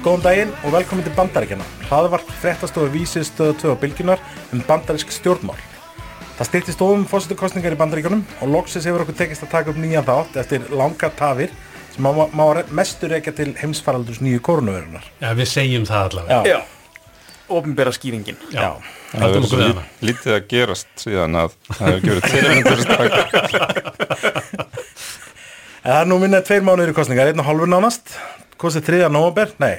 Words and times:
Góðan 0.00 0.22
daginn 0.24 0.52
og 0.64 0.72
velkomin 0.72 1.04
til 1.04 1.12
Bandaríkjana. 1.12 1.64
Hraðvart 1.84 2.28
fréttastofu 2.40 2.88
vísið 2.88 3.26
stöðu 3.28 3.56
2 3.60 3.72
á 3.76 3.80
bylginar 3.82 4.22
um 4.48 4.62
bandarísk 4.64 5.12
stjórnmál. 5.12 5.58
Það 6.38 6.48
styrtist 6.48 6.84
ofum 6.86 7.02
fósitukostningar 7.04 7.76
í 7.76 7.78
Bandaríkjunum 7.82 8.22
og 8.40 8.48
loksis 8.48 8.86
hefur 8.88 9.04
okkur 9.04 9.18
tekist 9.18 9.44
að 9.44 9.52
taka 9.52 9.74
upp 9.74 9.82
nýjan 9.82 10.06
þátt 10.08 10.38
eftir 10.40 10.64
langa 10.72 11.12
tafir 11.18 11.52
sem 11.92 12.00
má, 12.00 12.24
má 12.32 12.64
mestur 12.72 13.12
ekki 13.18 13.36
til 13.36 13.52
heimsfaraldurs 13.60 14.22
nýju 14.24 14.40
koronavirunar. 14.48 15.04
Já, 15.20 15.34
við 15.36 15.52
segjum 15.52 15.84
það 15.90 16.08
allavega. 16.08 16.40
Já. 16.48 16.58
Ofnbæra 17.60 17.92
skýringin. 17.92 18.40
Já. 18.56 18.70
Það 19.12 19.20
er 19.20 19.36
okkur 19.36 19.48
svo 19.52 19.60
við 19.60 19.68
hana. 19.74 19.86
lítið 20.00 20.36
að 20.38 20.50
gerast 20.54 20.92
síðan 21.04 21.40
að 21.44 21.60
það 21.74 21.86
hefur 21.90 22.02
gefið 22.08 22.22
tilmyndur 22.32 22.84
stakka. 22.88 23.22
En 25.80 25.94
það 25.94 26.02
er 26.02 26.08
nú 26.10 26.16
minnað 26.20 26.42
tveir 26.44 26.64
mánuður 26.64 26.90
í 26.92 26.94
kostningar, 26.96 27.30
einn 27.30 27.40
og 27.40 27.46
hálfur 27.48 27.68
nánast. 27.72 28.10
Kostið 28.60 28.86
3. 28.90 29.08
november? 29.12 29.54
Nei. 29.62 29.76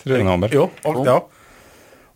Þriðan 0.00 0.32
ámer. 0.32 0.54
Jú, 0.56 0.64
og, 0.88 1.00
já. 1.04 1.16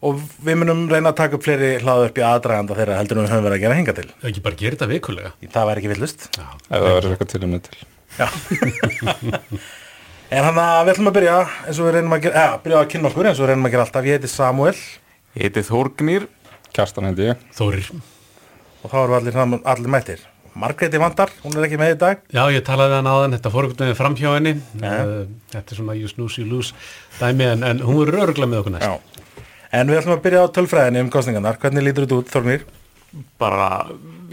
Og 0.01 0.23
við 0.41 0.57
munum 0.63 0.87
reyna 0.89 1.13
að 1.13 1.19
taka 1.19 1.37
upp 1.37 1.45
fleiri 1.45 1.75
hlaðu 1.83 2.07
upp 2.09 2.21
í 2.21 2.25
aðdraganda 2.25 2.77
þeirra 2.79 2.97
heldur 3.01 3.21
við 3.21 3.29
höfum 3.35 3.47
verið 3.49 3.59
að 3.59 3.65
gera 3.67 3.77
hinga 3.77 3.95
til. 3.99 4.07
Það 4.23 4.31
ekki 4.31 4.45
bara 4.47 4.59
gera 4.63 4.79
þetta 4.79 4.91
vikulega. 4.95 5.33
Það 5.45 5.69
væri 5.71 5.83
ekki 5.83 5.93
villust. 5.93 6.27
Það 6.71 6.87
verður 6.89 7.13
eitthvað 7.17 7.31
til. 7.69 7.79
En 10.31 10.45
hann 10.47 10.59
að 10.63 10.85
við 10.87 10.93
ætlum 10.93 11.09
að 11.11 11.15
byrja 11.17 11.39
eins 11.67 11.79
og 11.81 11.87
við 11.89 11.95
reynum 11.97 12.13
að 12.15 12.21
gera, 12.23 12.43
eða, 12.45 12.59
byrja 12.63 12.77
að 12.79 12.91
kynna 12.93 13.09
okkur 13.09 13.27
eins 13.27 13.39
og 13.41 13.43
við 13.43 13.49
reynum 13.51 13.67
að 13.67 13.73
gera 13.73 13.83
alltaf. 13.83 14.05
Ég 14.07 14.15
heiti 14.15 14.29
Samuel 14.31 14.75
Ég 15.35 15.43
heiti 15.49 15.65
Þórgnýr. 15.67 16.27
Kjartan 16.71 17.09
heiti 17.09 17.25
ég. 17.27 17.41
Þórir. 17.57 17.89
og 18.85 18.93
þá 18.93 18.95
erum 19.01 19.11
við 19.11 19.19
allir, 19.19 19.57
allir 19.73 19.91
mættir. 19.91 20.23
Margréti 20.59 20.99
vandar, 20.99 21.31
hún 21.45 21.55
er 21.57 21.67
ekki 21.69 21.79
með 21.79 21.93
í 21.95 21.99
dag. 22.01 22.23
Já, 22.35 22.43
ég 22.51 22.65
talaði 22.67 22.91
við 22.93 22.99
hann 23.01 23.11
áðan, 23.13 23.35
þetta 23.37 23.53
fór 23.55 23.67
einhvern 23.69 23.85
veginn 23.87 23.99
fram 24.01 24.17
hjá 24.19 24.31
henni. 24.35 24.53
Uh, 24.81 25.23
Þetta 25.53 25.75
er 25.75 25.79
svona 25.79 25.95
you 25.99 26.11
snooze, 26.11 26.41
you 26.43 26.49
lose 26.51 26.75
dæmi, 27.21 27.47
en, 27.55 27.63
en 27.71 27.83
hún 27.87 28.03
er 28.09 28.19
örgulega 28.25 28.51
með 28.51 28.63
okkur 28.65 28.75
næst. 28.75 28.87
Já. 28.91 29.47
En 29.79 29.87
við 29.93 30.01
ætlum 30.01 30.17
að 30.17 30.23
byrja 30.27 30.43
á 30.43 30.55
tölfræðinni 30.59 31.03
um 31.05 31.11
kostningarnar. 31.15 31.59
Hvernig 31.63 31.87
lítur 31.87 32.07
þetta 32.09 32.19
út, 32.19 32.31
Þorgnir? 32.35 32.65
Bara 33.39 33.69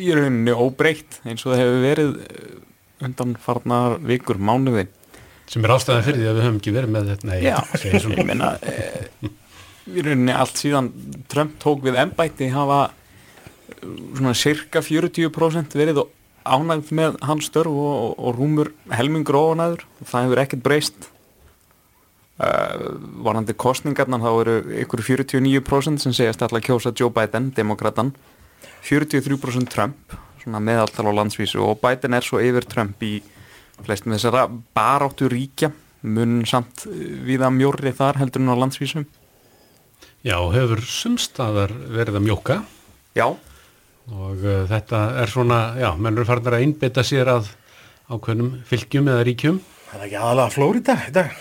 í 0.01 0.09
rauninni 0.13 0.53
óbreytt 0.53 1.19
eins 1.25 1.45
og 1.45 1.53
það 1.53 1.61
hefur 1.63 1.81
verið 1.85 2.11
eh, 2.25 2.53
undan 3.05 3.35
farnar 3.41 3.97
vikur, 4.09 4.37
mánuði. 4.41 4.87
Sem 5.47 5.63
er 5.63 5.73
ástæðan 5.77 6.03
fyrir 6.09 6.19
því 6.23 6.27
að 6.27 6.37
við 6.39 6.45
höfum 6.47 6.57
ekki 6.59 6.73
verið 6.75 6.93
með 6.97 7.11
þetta. 7.13 7.29
Nei, 7.29 7.37
Já, 7.45 7.57
segir 7.79 8.03
svona. 8.03 8.17
ég 8.19 8.27
meina, 8.33 8.49
e, 8.61 9.31
í 9.93 10.03
rauninni 10.03 10.33
allt 10.35 10.59
síðan 10.59 10.89
Trump 11.31 11.55
tók 11.63 11.85
við 11.85 12.01
embætti 12.01 12.49
hafa 12.51 12.81
eh, 12.89 12.95
svona 14.17 14.33
cirka 14.37 14.81
40% 14.83 15.75
verið 15.77 16.03
ánægð 16.47 16.91
með 16.95 17.19
hans 17.27 17.49
störf 17.49 17.71
og, 17.71 18.15
og, 18.15 18.31
rúmur 18.37 18.71
helmingur 18.93 19.35
óanæður. 19.35 19.85
Það 20.03 20.27
hefur 20.27 20.43
ekkert 20.43 20.65
breyst. 20.65 21.09
Uh, 22.37 22.93
varandi 23.25 23.55
kostningarnar 23.57 24.21
þá 24.21 24.29
eru 24.43 24.55
ykkur 24.83 25.01
49% 25.01 26.03
sem 26.03 26.13
segjast 26.13 26.43
alltaf 26.45 26.61
kjósa 26.67 26.93
Joe 26.93 27.09
Biden, 27.09 27.49
demokratan 27.57 28.11
43% 28.85 29.71
Trump 29.73 30.13
svona 30.43 30.61
meðaltal 30.63 31.09
á 31.09 31.17
landsvísu. 31.17 31.59
Og 31.65 31.81
Biden 31.81 32.15
er 32.15 32.25
svo 32.25 32.39
yfir 32.43 32.67
Trump 32.69 33.01
í 33.03 33.19
flestum 33.83 34.13
þessara 34.15 34.45
baráttu 34.77 35.29
ríkja 35.31 35.71
mun 36.07 36.43
samt 36.47 36.85
viða 37.25 37.49
mjórri 37.53 37.91
þar 37.97 38.21
heldur 38.21 38.43
en 38.43 38.53
á 38.53 38.61
landsvísu. 38.61 39.03
Já, 40.25 40.37
hefur 40.53 40.81
sumstaðar 40.83 41.73
verið 41.93 42.19
að 42.19 42.25
mjóka. 42.25 42.61
Já, 43.17 43.33
og 44.13 44.43
uh, 44.43 44.63
þetta 44.69 45.03
er 45.23 45.31
svona, 45.31 45.61
já, 45.79 45.89
menn 45.99 46.15
eru 46.15 46.27
farin 46.27 46.51
að 46.51 46.63
einbytta 46.63 47.03
sér 47.05 47.31
að 47.33 47.51
ákveðnum 48.07 48.61
fylgjum 48.67 49.11
eða 49.11 49.27
ríkjum. 49.27 49.61
Það 49.87 49.99
er 49.99 50.07
ekki 50.07 50.19
aðalega 50.21 50.55
Flórida 50.55 50.97
í 51.03 51.13
dag. 51.15 51.39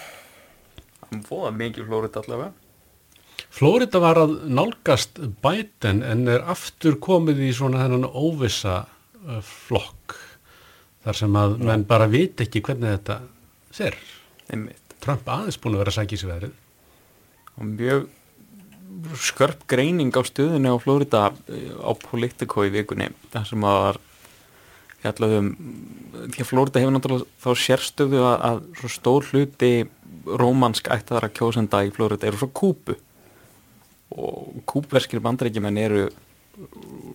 það 1.06 1.26
fóða 1.26 1.52
mikið 1.56 1.90
flórið 1.90 2.22
allavega 2.22 2.54
Flórida 3.56 4.00
var 4.02 4.18
að 4.20 4.34
nálgast 4.52 5.20
Biden 5.44 6.02
en 6.04 6.26
er 6.28 6.44
aftur 6.50 6.98
komið 7.00 7.44
í 7.46 7.52
svona 7.56 7.84
þennan 7.84 8.08
óvissa 8.10 8.82
uh, 8.84 9.40
flokk 9.40 10.16
þar 11.06 11.20
sem 11.22 11.38
að 11.38 11.56
menn 11.64 11.86
bara 11.88 12.08
vit 12.10 12.40
ekki 12.42 12.60
hvernig 12.66 12.96
þetta 12.98 13.20
ser. 13.72 13.96
einmitt 14.50 14.96
Trump 15.00 15.28
aðeins 15.30 15.58
búin 15.62 15.76
að 15.76 15.84
vera 15.84 15.94
að 15.94 15.98
sækja 16.00 16.16
í 16.16 16.20
sig 16.20 16.30
veðrið. 16.32 16.54
og 17.56 17.68
mjög 17.70 18.06
skörp 19.20 19.64
greining 19.70 20.12
á 20.14 20.22
stöðinu 20.26 20.74
á 20.74 20.82
Flórida 20.82 21.22
eh, 21.48 21.72
á 21.76 21.92
Politico 22.00 22.64
í 22.66 22.72
vikunni 22.74 23.10
það 23.32 23.48
sem 23.50 23.66
að 23.66 23.80
var 23.84 23.98
fjallaðum 25.02 25.50
því 26.34 26.42
að 26.42 26.50
Flórida 26.50 26.82
hefur 26.82 26.94
náttúrulega 26.96 27.42
þá 27.44 27.50
sérstöðu 27.62 28.22
að, 28.24 28.36
að 28.50 28.62
svo 28.80 28.92
stór 28.92 29.26
hluti 29.30 29.72
rómansk 30.26 30.88
ættaðara 30.90 31.32
kjósenda 31.34 31.82
í 31.86 31.92
Flórida 31.94 32.26
eru 32.26 32.40
frá 32.40 32.50
Kúbu. 32.60 32.96
Og 34.16 34.62
kúbverskir 34.70 35.20
bandarækjumenn 35.22 35.78
eru 35.82 36.06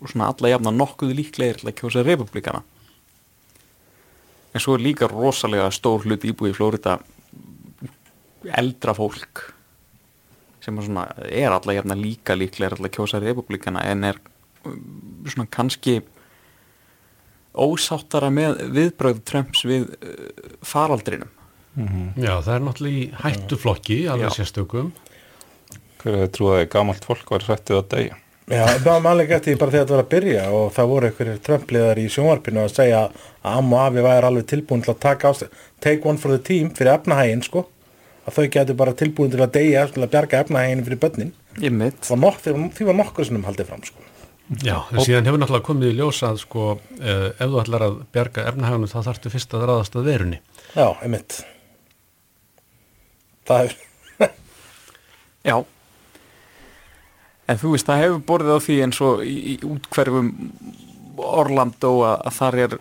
svona 0.06 0.30
alla 0.30 0.52
jafna 0.52 0.74
nokkuð 0.75 1.16
líklegir 1.18 1.62
til 1.62 1.72
að 1.72 1.78
kjósa 1.80 2.03
republikana 2.06 2.62
en 4.52 4.62
svo 4.62 4.75
er 4.75 4.84
líka 4.84 5.09
rosalega 5.09 5.70
stór 5.74 6.06
hluti 6.06 6.31
íbúi 6.31 6.52
í 6.52 6.56
Flórida 6.56 6.97
eldra 8.59 8.94
fólk 8.97 9.47
sem 10.62 10.78
er, 10.78 10.88
svona, 10.88 11.06
er 11.28 11.54
alla 11.54 11.76
jafna 11.76 11.98
líka 11.98 12.38
líklega 12.38 12.78
að 12.78 12.92
kjósa 12.96 13.22
republikana 13.22 13.84
en 13.90 14.08
er 14.12 14.20
um, 14.66 14.82
svona 15.26 15.50
kannski 15.52 16.00
ósáttara 17.52 18.32
með 18.34 18.62
viðbröð 18.76 19.22
Trumps 19.28 19.66
við 19.68 19.90
uh, 19.98 20.58
faraldrinum. 20.66 21.32
Já, 22.20 22.34
það 22.44 22.54
er 22.54 22.64
náttúrulega 22.66 23.00
í 23.00 23.06
hættuflokki, 23.22 24.02
alveg 24.12 24.36
sérstökum. 24.36 24.92
Hver 26.02 26.18
hefði 26.18 26.34
trúið 26.36 26.58
að 26.58 26.68
gamalt 26.74 27.08
fólk 27.08 27.32
var 27.32 27.46
hrættið 27.48 27.80
að 27.80 27.90
deyja? 27.94 28.18
Já, 28.52 28.66
það 28.68 28.88
var 28.90 29.04
mannlega 29.06 29.38
eftir 29.38 29.60
bara 29.60 29.72
þegar 29.72 29.86
þetta 29.86 29.96
var 29.96 30.04
að 30.04 30.12
byrja 30.12 30.46
og 30.58 30.72
það 30.76 30.90
voru 30.92 31.08
einhverjir 31.08 31.44
trömpliðar 31.46 32.00
í 32.02 32.08
sjónvarpinu 32.12 32.64
að 32.64 32.74
segja 32.74 33.04
að 33.06 33.28
Am 33.52 33.70
og 33.72 33.84
Afi 33.86 34.04
væri 34.04 34.28
alveg 34.28 34.48
tilbúin 34.50 34.84
til 34.84 34.92
að 34.92 35.04
taka 35.06 35.32
á 35.32 35.34
sig 35.38 35.62
take 35.80 36.10
one 36.10 36.20
for 36.20 36.34
the 36.34 36.42
team 36.42 36.72
fyrir 36.76 36.98
efnahægin 36.98 37.46
sko 37.46 37.64
að 38.31 38.38
þau 38.40 38.47
getur 38.56 38.80
bara 38.80 38.96
tilbúin 38.97 39.31
til 39.34 39.44
að 39.44 39.52
deyja 39.59 39.84
til 39.92 40.06
að 40.06 40.12
bjarga 40.16 40.42
efnahægin 40.46 40.86
fyrir 40.88 41.02
börnin. 41.03 41.34
Því 41.59 42.88
var- 42.88 42.97
nokkur 43.02 43.28
sinnum 43.28 43.44
haldið 43.46 43.69
fram 43.69 43.84
sko. 43.86 44.08
Já, 44.59 44.75
en 44.92 45.00
síðan 45.00 45.28
hefur 45.30 45.40
náttúrulega 45.40 45.64
komið 45.64 45.92
í 45.94 45.96
ljós 45.96 46.18
að 46.28 46.40
sko, 46.41 46.64
uh, 47.00 47.28
ef 47.31 47.47
þú 47.47 47.59
ætlar 47.62 47.86
að 47.86 47.94
bjarga 48.12 48.44
efnahagunum 48.50 48.90
þá 48.91 48.97
þarftu 49.06 49.31
fyrst 49.31 49.53
að 49.56 49.64
ráðast 49.70 49.96
að 49.96 50.09
verunni. 50.09 50.40
Já, 50.75 50.88
einmitt. 51.06 51.38
Það 53.47 53.70
er 53.70 53.75
já. 55.52 55.56
En 57.47 57.59
þú 57.62 57.72
veist 57.75 57.88
það 57.88 58.03
hefur 58.03 58.25
borðið 58.28 58.56
á 58.56 58.66
því 58.66 58.78
eins 58.86 59.00
og 59.08 59.24
í, 59.24 59.36
í 59.53 59.56
útkverfum 59.68 60.34
Orlando 61.22 61.94
að, 62.08 62.18
að 62.28 62.38
þar 62.41 62.59
er 62.66 62.75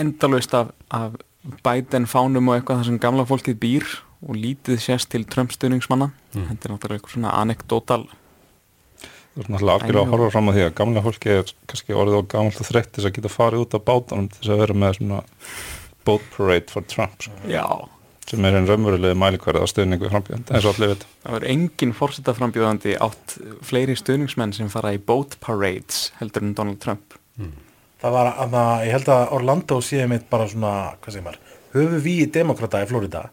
endalaust 0.00 0.54
af, 0.56 0.72
af 0.94 1.16
Biden 1.64 2.08
fánum 2.08 2.48
og 2.50 2.56
eitthvað 2.58 2.80
þar 2.80 2.88
sem 2.88 2.98
gamla 3.02 3.28
fólkið 3.28 3.60
býr 3.60 3.86
og 4.26 4.36
lítið 4.36 4.80
sést 4.82 5.10
til 5.12 5.24
Trump 5.28 5.54
stuðningsmanna 5.54 6.10
þetta 6.34 6.68
er 6.68 6.74
náttúrulega 6.74 6.98
eitthvað 7.00 7.16
svona 7.16 7.36
anekdotal 7.40 8.02
Það 9.30 9.44
er 9.44 9.52
náttúrulega 9.54 9.76
algjörlega 9.78 10.02
að 10.02 10.12
horfa 10.14 10.32
fram 10.34 10.50
á 10.50 10.52
því 10.56 10.62
að 10.66 10.74
gamla 10.80 11.02
fólki 11.04 11.30
er 11.32 11.52
kannski 11.70 11.94
orðið 11.94 12.18
á 12.18 12.22
gamalt 12.32 12.58
og 12.60 12.66
þreytt 12.66 12.90
þess 12.96 13.06
að 13.06 13.14
geta 13.16 13.30
farið 13.30 13.62
út 13.64 13.76
af 13.78 13.84
bátunum 13.86 14.26
til 14.28 14.40
þess 14.40 14.52
að 14.52 14.60
vera 14.64 14.76
með 14.82 14.96
svona 14.98 15.20
boat 16.08 16.26
parade 16.34 16.74
for 16.74 16.88
Trump 16.90 17.22
sko, 17.22 17.38
já. 17.46 17.64
Sem 18.30 18.44
er 18.46 18.58
einn 18.58 18.66
raunverulegi 18.66 19.18
mælikvarð 19.18 19.62
á 19.62 19.70
stöðningu 19.70 20.10
frambjönd 20.10 20.50
eins 20.50 20.66
og 20.66 20.74
allir 20.74 20.92
veit. 20.92 21.06
Það 21.22 21.36
var 21.36 21.46
engin 21.54 21.94
fórsetaframbjóðandi 21.98 22.98
átt 23.06 23.36
fleiri 23.66 23.96
stuðningsmenn 23.98 24.54
sem 24.54 24.70
fara 24.70 24.92
í 24.94 25.00
boat 25.02 25.38
parades 25.42 26.08
heldur 26.18 26.46
en 26.46 26.54
Donald 26.58 26.82
Trump. 26.82 27.16
Það 28.02 28.16
var 28.16 28.32
að 28.34 28.54
það, 28.54 28.70
ég 28.86 28.96
held 28.96 29.10
að 29.14 29.34
Orlando 29.38 29.80
sé 29.84 30.06
mitt 30.10 30.30
bara 30.30 30.46
svona, 30.50 30.74
hvað 31.02 31.16
segir 31.16 31.26
maður, 31.26 31.58
höfu 31.74 32.02
við 32.06 32.24
demokrata 32.34 32.82
í 32.82 32.90
Florida 32.90 33.28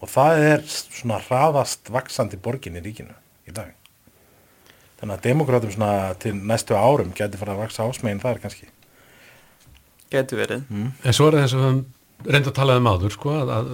og 0.00 0.08
það 0.08 0.42
er 0.48 0.64
svona 0.70 1.18
hraðast 1.26 1.90
vaksandi 1.92 2.38
borgin 2.40 2.78
í 2.80 2.82
ríkinu 2.84 3.14
í 3.48 3.54
dag. 3.56 3.74
Þannig 5.00 5.16
að 5.18 5.24
demokratum 5.30 5.72
svona 5.72 6.14
til 6.20 6.34
næstu 6.36 6.76
árum 6.76 7.12
geti 7.16 7.38
fara 7.40 7.54
að 7.56 7.62
vaksa 7.66 7.86
ásmegin 7.88 8.20
þar 8.20 8.40
kannski. 8.42 8.68
Getur 10.12 10.40
verið. 10.42 10.64
En 10.74 11.14
svo 11.16 11.28
er 11.30 11.36
það 11.38 11.44
eins 11.46 11.54
og 11.54 11.60
við 11.62 11.68
höfum 11.70 11.80
reynd 12.34 12.48
að 12.50 12.56
tala 12.58 12.74
um 12.76 12.88
áður, 12.90 13.14
sko, 13.14 13.30
að, 13.40 13.52
að 13.54 13.70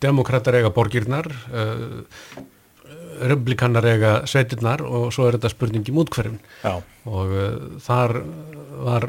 demokrater 0.00 0.56
eiga 0.56 0.70
borgirnar, 0.72 1.26
uh, 1.52 2.44
republikanar 3.20 3.84
eiga 3.90 4.12
sveitirnar 4.30 4.80
og 4.86 5.10
svo 5.12 5.26
er 5.28 5.36
þetta 5.36 5.50
spurning 5.52 5.84
í 5.90 5.92
mútkverfin. 5.96 6.38
Já, 6.64 6.78
Og 7.10 7.34
uh, 7.36 7.58
þar 7.84 8.14
var 8.86 9.06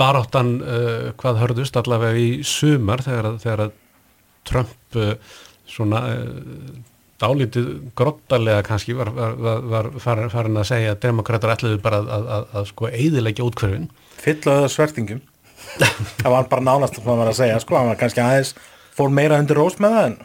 baráttan 0.00 0.54
uh, 0.62 1.10
hvað 1.20 1.42
hörðust 1.42 1.76
allavega 1.80 2.16
í 2.18 2.30
sumar 2.48 3.02
þegar, 3.04 3.28
að- 3.34 3.40
þegar 3.44 3.64
að 3.66 3.74
Trump 4.48 4.98
uh, 4.98 5.14
svona 5.70 6.02
uh, 6.12 6.74
dálítið 7.22 7.68
grottalega 7.96 8.64
kannski 8.66 8.96
var, 8.98 9.12
var, 9.14 9.36
var, 9.38 9.90
var 9.94 10.22
farin, 10.32 10.58
að 10.60 10.68
segja 10.72 10.94
að 10.94 11.02
demokrater 11.06 11.54
ætluðu 11.54 11.80
bara 11.84 12.02
að, 12.02 12.10
að, 12.16 12.28
að, 12.36 12.46
að 12.60 12.68
sko 12.72 12.90
eiðilegja 12.90 13.46
útkverfin. 13.46 13.88
fyllaðu 14.20 14.66
það 14.66 14.72
svertingum. 14.74 15.22
það 16.22 16.30
var 16.36 16.48
bara 16.52 16.66
nánast 16.68 17.00
hann 17.00 17.20
var 17.22 17.32
að 17.32 17.40
segja, 17.40 17.60
sko, 17.62 17.78
hann 17.78 17.92
var 17.92 18.00
kannski 18.00 18.22
aðeins, 18.24 18.54
fór 18.94 19.14
meira 19.14 19.40
undir 19.42 19.58
rós 19.58 19.78
með 19.82 19.98
það 19.98 20.08
en 20.10 20.18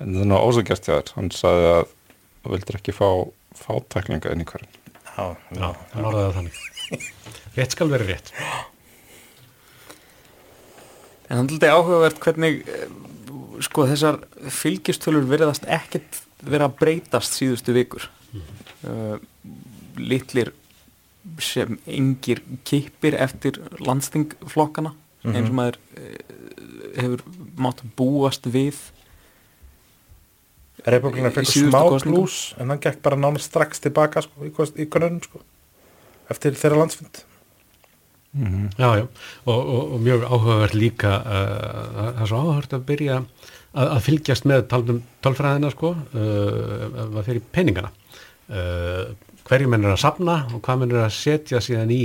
en 0.00 0.14
þannig 0.16 0.36
að 0.36 0.46
ósagjast 0.48 0.86
hjá 0.86 0.94
þér, 0.94 1.10
hann 1.18 1.32
sagði 1.36 1.72
að 1.74 1.82
þú 2.40 2.52
vildir 2.54 2.78
ekki 2.78 2.94
fá 2.96 3.08
fátæklinga 3.60 4.32
inn 4.32 4.44
í 4.44 4.48
hverjum 4.48 4.78
Já, 5.20 5.24
Já, 5.58 5.66
hann 5.92 6.06
orðaði 6.08 6.26
það 6.26 6.36
þannig. 6.38 7.08
Rétt 7.56 7.74
skal 7.74 7.88
vera 7.90 8.06
rétt. 8.08 8.30
En 11.30 11.38
það 11.38 11.44
er 11.44 11.54
alltaf 11.54 11.76
áhugavert 11.78 12.22
hvernig 12.24 12.62
eh, 12.66 12.86
sko 13.62 13.86
þessar 13.86 14.18
fylgistölur 14.50 15.28
verðast 15.30 15.66
ekkert 15.70 16.22
vera 16.42 16.66
að 16.66 16.78
breytast 16.80 17.36
síðustu 17.36 17.74
vikur. 17.76 18.08
Uh, 18.80 19.18
litlir 20.00 20.54
sem 21.44 21.74
engir 21.84 22.40
kipir 22.64 23.12
eftir 23.20 23.58
landstingflokkana 23.84 24.94
eins 25.28 25.50
og 25.50 25.56
maður 25.58 25.76
uh, 26.00 26.14
hefur 26.96 27.24
mátt 27.60 27.84
búast 27.98 28.48
við. 28.48 28.80
Republikanar 30.88 31.34
Í 31.34 31.36
fekk 31.42 31.52
smá 31.52 31.82
plús 32.00 32.38
en 32.56 32.72
hann 32.72 32.80
gekk 32.80 33.02
bara 33.04 33.20
nánast 33.20 33.50
strax 33.50 33.84
tilbaka 33.84 34.24
sko, 34.24 34.48
í 34.48 34.88
konunum 34.88 35.20
sko, 35.26 35.42
eftir 36.32 36.56
þeirra 36.56 36.80
landsfund 36.80 37.20
Já, 38.30 38.94
já, 38.94 39.06
og, 39.44 39.56
og, 39.58 39.94
og 39.94 40.02
mjög 40.04 40.22
áhugavert 40.22 40.74
líka, 40.78 41.16
uh, 41.18 41.86
það 41.96 42.20
er 42.22 42.28
svo 42.30 42.38
áhugavert 42.38 42.74
að 42.76 42.84
byrja 42.86 43.14
að, 43.18 43.86
að 43.88 44.02
fylgjast 44.04 44.44
með 44.46 44.60
talum, 44.70 45.00
talfræðina, 45.24 45.70
sko, 45.74 45.90
uh, 45.98 46.84
að 47.02 47.24
fyrir 47.26 47.48
peningana. 47.50 47.90
Uh, 48.46 49.16
hverju 49.48 49.70
menn 49.72 49.82
er 49.82 49.96
að 49.96 50.04
sapna 50.04 50.36
og 50.54 50.62
hvað 50.62 50.78
menn 50.82 50.94
er 50.94 51.08
að 51.08 51.16
setja 51.16 51.62
síðan 51.64 51.90
í 51.90 52.04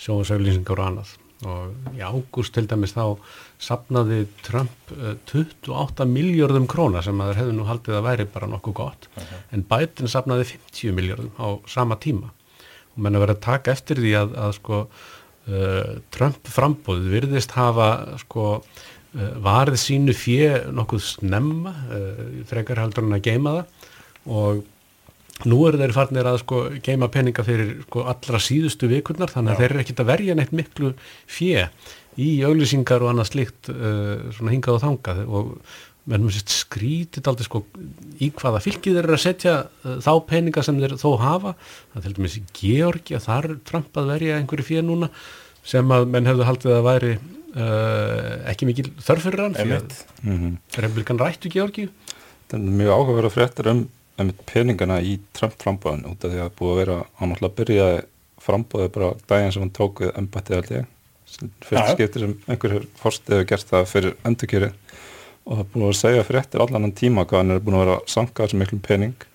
sjóðsauðlýsingar 0.00 0.80
og 0.80 0.88
annað. 0.90 1.12
Og 1.44 1.92
í 1.92 2.00
ágúst 2.00 2.54
til 2.56 2.64
dæmis 2.64 2.96
þá 2.96 3.20
sapnaði 3.60 4.22
Trump 4.46 4.94
uh, 4.96 5.12
28 5.28 6.08
miljörðum 6.08 6.70
króna 6.72 7.04
sem 7.04 7.20
að 7.20 7.34
þeir 7.34 7.42
hefðu 7.42 7.58
nú 7.58 7.68
haldið 7.68 7.98
að 7.98 8.08
væri 8.08 8.28
bara 8.32 8.48
nokkuð 8.54 8.78
gott, 8.80 9.10
en 9.52 9.66
Biden 9.68 10.08
sapnaði 10.08 10.48
50 10.54 10.96
miljörðum 10.96 11.36
á 11.36 11.60
sama 11.68 12.00
tíma. 12.00 12.32
Og 12.96 13.04
menn 13.04 13.18
að 13.18 13.26
vera 13.26 13.36
að 13.36 13.44
taka 13.44 13.76
eftir 13.76 14.00
því 14.00 14.16
að, 14.22 14.34
að 14.40 14.56
sko, 14.56 14.80
uh, 14.86 15.14
Trump 16.14 16.48
frambóðið 16.50 17.12
virðist 17.12 17.52
hafa 17.54 17.90
sko 18.22 18.46
uh, 18.58 19.34
varð 19.42 19.78
sínu 19.78 20.14
fjö 20.16 20.64
nokkuð 20.74 21.04
snemma 21.06 21.74
uh, 21.86 22.24
frekar 22.50 22.82
heldur 22.82 23.06
hann 23.06 23.18
að 23.18 23.28
geima 23.28 23.52
það. 23.58 23.92
Og 24.26 24.64
nú 25.46 25.60
eru 25.68 25.78
þeir 25.78 25.94
farnir 25.94 26.26
að 26.26 26.40
sko 26.42 26.62
geima 26.82 27.10
peninga 27.12 27.44
fyrir 27.46 27.76
sko 27.84 28.06
allra 28.10 28.40
síðustu 28.42 28.88
vikurnar 28.90 29.30
þannig 29.30 29.54
að 29.54 29.62
þeir 29.62 29.70
eru 29.70 29.84
ekkit 29.84 30.02
að 30.02 30.10
verja 30.10 30.36
neitt 30.38 30.54
miklu 30.56 30.94
fjö 31.30 31.66
í 32.16 32.30
auglýsingar 32.48 33.04
og 33.04 33.12
annað 33.12 33.30
slíkt 33.30 33.70
uh, 33.70 34.32
svona 34.34 34.54
hingað 34.54 34.78
og 34.78 34.84
þangað. 34.86 35.22
Og 35.28 35.52
mennum 36.06 36.30
sérst 36.30 36.52
skrítið 36.54 37.30
aldrei 37.30 37.46
sko 37.48 37.62
í 38.22 38.30
hvaða 38.38 38.62
fylkið 38.64 38.98
þeir 38.98 39.02
eru 39.04 39.16
að 39.16 39.24
setja 39.24 39.54
uh, 39.66 39.96
þá 40.04 40.12
peninga 40.28 40.62
sem 40.66 40.78
þeir 40.82 40.96
þó 41.00 41.08
hafa. 41.22 41.54
Það 41.94 42.06
til 42.06 42.14
dæmis 42.18 42.36
í 42.38 42.44
Georgi 42.60 43.18
að 43.18 43.26
þar 43.26 43.48
Trump 43.68 44.00
að 44.00 44.12
verja 44.14 44.38
einhverju 44.40 44.68
fyrir 44.68 44.86
núna 44.86 45.10
sem 45.66 45.90
að 45.90 46.06
menn 46.12 46.30
hefðu 46.30 46.46
haldið 46.46 46.76
að 46.76 46.86
væri 46.86 47.12
uh, 47.18 48.50
ekki 48.52 48.68
mikil 48.70 48.88
þörf 49.02 49.26
fyrir 49.26 49.44
hann 49.46 49.56
því 49.58 49.78
að 49.80 50.00
mm 50.22 50.56
republikan 50.76 51.20
rættu 51.22 51.50
Georgi 51.52 51.88
Það 52.46 52.58
er 52.60 52.76
mjög 52.78 52.92
áhugaverða 52.94 53.32
fréttir 53.34 53.70
um, 53.72 53.86
um 54.22 54.34
peningana 54.46 55.00
í 55.02 55.16
Trump 55.34 55.56
frambóðin 55.58 56.06
út 56.06 56.22
af 56.22 56.30
því 56.30 56.42
að 56.44 56.52
búið 56.60 56.72
að 56.72 56.78
vera, 56.82 56.98
hann 57.18 57.32
náttúrulega 57.32 57.58
byrjaði 57.58 58.04
frambóðið 58.46 58.92
bara 58.94 59.08
daginn 59.26 59.54
sem 59.56 59.64
hann 59.64 59.74
tók 59.74 60.04
við 60.04 60.84
sem 61.26 61.50
Já, 61.50 61.66
fyrst 61.66 61.88
já. 61.88 61.94
skipti 61.96 62.22
sem 62.22 62.34
einhver 62.46 62.74
fórstið 63.00 63.34
hefur 63.34 63.48
gert 63.50 63.70
það 63.72 63.88
fyrir 63.90 64.12
endurkjöri 64.28 64.68
og 65.46 65.54
það 65.54 65.64
er 65.64 65.72
búið 65.72 65.88
að 65.88 65.98
segja 66.00 66.26
fréttir 66.26 66.62
allan 66.64 66.86
hann 66.86 66.96
tíma 66.98 67.24
hvað 67.24 67.42
hann 67.42 67.54
er 67.54 67.64
búin 67.64 67.78
að 67.78 67.84
vera 67.84 67.96
að 68.00 68.12
sanka 68.12 68.44
þessum 68.44 68.62
miklum 68.64 68.82
pening. 68.82 69.26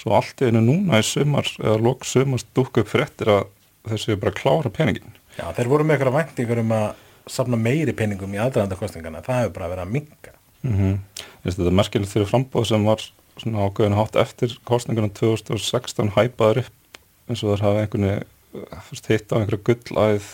Svo 0.00 0.14
allt 0.18 0.42
í 0.42 0.50
einu 0.50 0.60
núna 0.60 1.00
í 1.00 1.06
sumar 1.06 1.48
eða 1.62 1.78
lók 1.80 2.04
sumar 2.04 2.44
dúk 2.56 2.82
upp 2.82 2.90
fréttir 2.90 3.30
að 3.32 3.46
þessu 3.88 4.18
bara 4.20 4.34
að 4.34 4.40
klára 4.42 4.72
peningin. 4.74 5.16
Já, 5.38 5.48
þeir 5.56 5.70
voru 5.72 5.86
með 5.86 5.96
eitthvað 5.96 6.18
væntingur 6.18 6.60
um 6.62 6.76
að 6.76 6.86
safna 7.30 7.58
meiri 7.60 7.94
peningum 7.96 8.34
í 8.34 8.40
aðdraðanda 8.42 8.78
kostningana 8.78 9.22
það 9.24 9.42
hefur 9.42 9.54
bara 9.58 9.70
verið 9.72 9.86
að 9.86 9.92
minka 9.96 10.34
mm 10.62 10.74
-hmm. 10.78 10.98
Þetta 11.44 11.66
er 11.66 11.78
merkilegt 11.80 12.12
fyrir 12.12 12.28
frambóð 12.28 12.66
sem 12.68 12.84
var 12.84 13.00
svona 13.38 13.66
ákveðin 13.66 13.98
hátt 13.98 14.16
eftir 14.16 14.58
kostningunum 14.64 15.10
2016 15.10 16.12
hæpaður 16.16 16.64
upp 16.64 16.98
eins 17.28 17.42
og 17.42 17.50
þar 17.50 17.64
hafa 17.64 17.80
einhvern 17.80 18.04
veginn 18.04 19.08
hitt 19.08 19.32
á 19.32 19.34
einhverju 19.38 19.64
gullæð 19.64 20.24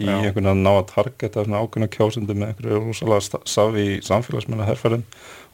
í 0.00 0.08
einhvern 0.08 0.34
veginn 0.34 0.52
að 0.52 0.62
ná 0.64 0.70
að 0.72 0.88
targeta 0.94 1.44
svona 1.44 1.60
ákveðna 1.62 1.90
kjósundum 1.94 2.40
með 2.40 2.52
einhverju 2.52 2.80
rúsalega 2.86 3.40
safi 3.48 3.86
í 3.86 4.00
samfélagsmennar 4.06 4.70
herrferðin 4.70 5.04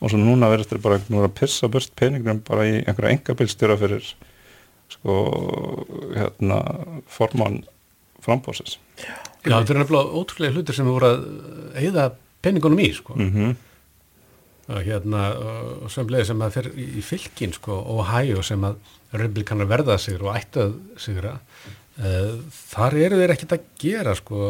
og 0.00 0.12
svo 0.12 0.20
núna 0.20 0.50
verður 0.52 0.70
þetta 0.70 0.84
bara 0.84 0.98
einhvern 0.98 1.16
veginn 1.16 1.30
að 1.30 1.38
pissa 1.40 1.70
burt 1.72 1.94
peningnum 1.98 2.42
bara 2.46 2.66
í 2.68 2.74
einhverja 2.82 3.16
engabilstjóra 3.16 3.78
fyrir 3.80 4.10
sko 4.92 5.14
hérna 6.14 6.60
formann 7.10 7.62
frambóðsins 8.24 8.78
Já, 9.46 9.60
þetta 9.60 9.74
er 9.74 9.80
nefnilega 9.82 10.18
ótrúlega 10.18 10.56
hlutir 10.56 10.76
sem 10.76 10.88
voru 10.90 11.08
að 11.12 11.24
eigða 11.78 12.10
peningunum 12.42 12.82
í 12.82 12.90
sko. 12.94 13.14
mm 13.14 13.30
-hmm. 13.32 13.56
og 14.74 14.82
hérna 14.82 15.22
og 15.84 15.90
sem 15.90 16.08
leiði 16.08 16.26
sem 16.26 16.42
að 16.42 16.54
fer 16.58 16.70
í 16.74 17.02
fylkin 17.02 17.52
sko, 17.52 17.72
Ohio 17.72 18.42
sem 18.42 18.64
að 18.64 18.76
republikanar 19.12 19.68
verða 19.70 19.98
sig 19.98 20.20
og 20.20 20.34
ættu 20.34 20.60
að 20.60 20.72
sigra 20.98 21.38
uh, 21.38 21.55
þar 21.96 22.96
eru 23.00 23.18
þeir 23.20 23.32
ekkert 23.32 23.54
að 23.56 23.68
gera 23.80 24.12
sko, 24.18 24.40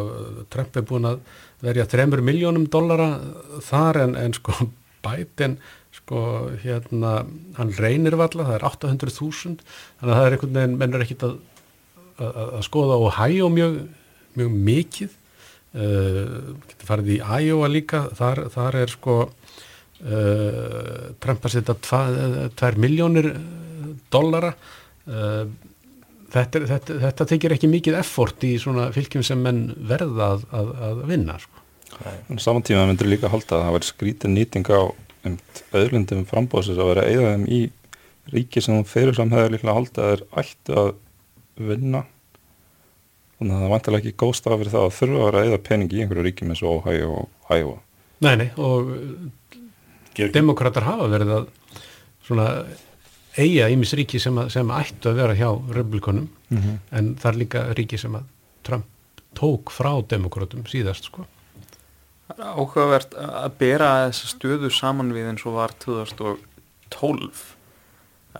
Trump 0.50 0.76
er 0.76 0.86
búin 0.86 1.06
að 1.06 1.20
verja 1.62 1.86
3 1.86 2.06
miljónum 2.18 2.66
dollara 2.70 3.20
þar 3.64 4.00
en, 4.02 4.16
en 4.18 4.34
sko 4.34 4.56
Biden 5.06 5.58
sko 5.96 6.22
hérna 6.62 7.20
hann 7.56 7.70
reynir 7.78 8.16
valla, 8.18 8.46
það 8.48 8.56
er 8.58 8.66
800.000 8.68 9.60
þannig 10.00 10.10
að 10.10 10.16
það 10.16 10.26
er 10.26 10.36
einhvern 10.36 10.58
veginn 10.58 10.80
mennur 10.80 11.04
ekkert 11.04 11.24
að, 11.28 11.36
að, 12.18 12.40
að 12.46 12.66
skoða 12.66 12.98
Ohio 13.06 13.52
mjög, 13.52 13.78
mjög 14.38 14.58
mikið. 14.70 15.14
Uh, 15.76 16.56
getur 16.70 16.88
farið 16.88 17.10
í 17.12 17.16
Iowa 17.20 17.68
líka 17.68 18.06
þar, 18.16 18.46
þar 18.54 18.78
er 18.80 18.92
sko 18.94 19.16
uh, 19.26 21.00
Trump 21.20 21.44
að 21.44 21.52
setja 21.52 21.76
2 21.76 22.70
miljónir 22.80 23.28
dollara. 24.12 24.54
Uh, 25.06 25.44
þetta, 26.34 26.60
er- 26.60 26.66
þetta, 26.72 26.96
þetta 27.06 27.26
tekir 27.32 27.54
ekki 27.56 27.70
mikið 27.70 27.98
effort 28.00 28.44
í 28.46 28.54
svona 28.62 28.88
fylgjum 28.94 29.24
sem 29.26 29.40
menn 29.42 29.62
verða 29.90 30.32
að, 30.34 30.46
að, 30.56 30.72
að 30.88 31.02
vinna 31.12 31.38
sko. 31.42 31.62
En 32.28 32.40
saman 32.42 32.64
tíma 32.66 32.84
myndur 32.88 33.08
líka 33.08 33.30
halda 33.32 33.56
að 33.56 33.64
það 33.66 33.76
væri 33.76 33.88
skrítin 33.88 34.34
nýting 34.36 34.66
á 34.68 34.80
um 35.26 35.36
öðlundum 35.80 36.26
frambóðsins 36.28 36.78
að 36.82 36.90
vera 36.92 37.04
að 37.06 37.12
eigða 37.14 37.30
þeim 37.32 37.46
í 37.56 37.60
ríki 38.34 38.62
sem 38.62 38.82
fyrir 38.86 39.14
fram 39.16 39.32
hefur 39.34 39.54
líklega 39.54 39.76
halda 39.78 40.02
að 40.04 40.12
þeir 40.12 40.24
ættu 40.42 40.76
að 40.82 40.90
vinna. 41.70 42.02
Þannig 43.36 43.56
að 43.56 43.62
það 43.64 43.72
vantilega 43.74 44.02
ekki 44.02 44.20
góð 44.22 44.34
stað 44.38 44.58
fyrir 44.60 44.74
það 44.74 44.84
að 44.86 44.94
þurfa 44.98 45.16
að 45.20 45.26
vera 45.28 45.40
að 45.40 45.46
eigða 45.48 45.62
pening 45.70 45.92
í 45.96 46.02
einhverju 46.04 46.26
ríki 46.26 46.48
með 46.48 46.60
svo 46.60 46.74
Ohio 46.78 47.10
og 47.22 47.54
Iowa. 47.56 47.78
Nei, 48.24 48.32
nei, 48.40 48.48
og 48.56 48.92
demokrater 50.32 50.86
hafa 50.86 51.08
verið 51.12 51.32
að 51.36 51.48
svona 52.26 52.46
eiga 53.36 53.68
ímis 53.72 53.92
ríki 53.96 54.20
sem, 54.22 54.36
að, 54.38 54.50
sem 54.54 54.70
ættu 54.74 55.10
að 55.10 55.20
vera 55.20 55.36
hjá 55.36 55.50
republikonum 55.76 56.28
mm 56.48 56.58
-hmm. 56.58 56.78
en 56.98 57.14
það 57.20 57.32
er 57.32 57.38
líka 57.42 57.64
ríki 57.78 57.98
sem 57.98 58.14
að 58.14 58.24
Trump 58.62 58.86
tók 59.36 59.70
frá 59.70 59.92
demokratum 60.08 60.64
síðast 60.66 61.10
sko. 61.10 61.26
Það 62.26 62.38
er 62.38 62.46
áhugavert 62.56 63.14
að 63.14 63.52
bera 63.58 63.90
þessa 64.08 64.32
stöðu 64.32 64.70
saman 64.70 65.12
við 65.14 65.28
eins 65.30 65.46
og 65.46 65.58
var 65.60 65.74
2012 65.84 67.44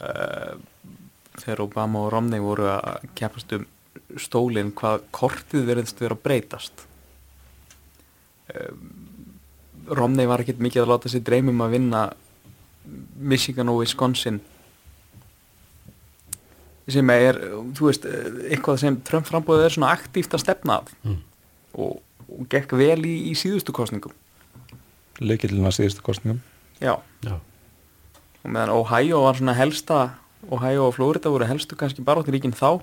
uh, 0.01 0.57
þegar 1.37 1.61
Obama 1.61 2.07
og 2.07 2.13
Romney 2.13 2.41
voru 2.41 2.67
að 2.73 3.07
keppast 3.15 3.53
um 3.53 3.67
stólinn 4.17 4.73
hvað 4.77 5.07
kortið 5.11 5.67
veriðst 5.67 6.01
vera 6.01 6.17
að 6.17 6.23
breytast 6.23 6.87
uh, 8.55 8.73
Romney 9.87 10.27
var 10.27 10.43
ekkert 10.43 10.63
mikið 10.63 10.83
að 10.83 10.91
láta 10.91 11.13
sér 11.13 11.23
dreymum 11.27 11.63
að 11.63 11.77
vinna 11.77 12.03
Michigan 13.17 13.71
og 13.71 13.85
Wisconsin 13.85 14.41
sem 16.95 17.11
er, 17.11 17.39
þú 17.75 17.89
veist, 17.89 18.05
eitthvað 18.51 18.77
sem 18.83 18.99
Trump 19.07 19.27
frambóðið 19.27 19.65
er 19.69 19.75
svona 19.75 19.93
aktíft 19.97 20.35
að 20.37 20.45
stefna 20.45 20.81
af 20.83 20.93
Mm. 21.03 21.17
og, 21.75 22.01
og 22.29 22.47
gekk 22.53 22.77
vel 22.79 23.01
í, 23.05 23.15
í 23.31 23.35
síðustu 23.39 23.75
kostningum 23.75 24.15
leikillin 25.21 25.67
að 25.67 25.79
síðustu 25.81 26.05
kostningum 26.07 26.43
já, 26.81 26.95
Já, 27.25 27.37
og 28.45 28.51
meðan 28.53 28.75
Ohio 28.77 29.23
var 29.25 29.39
svona 29.39 29.57
helsta 29.59 30.03
Ohio 30.51 30.87
og 30.91 30.95
Florida 30.95 31.33
voru 31.33 31.49
helstu 31.49 31.75
kannski 31.79 32.05
baróttiríkin 32.07 32.55
þá 32.55 32.83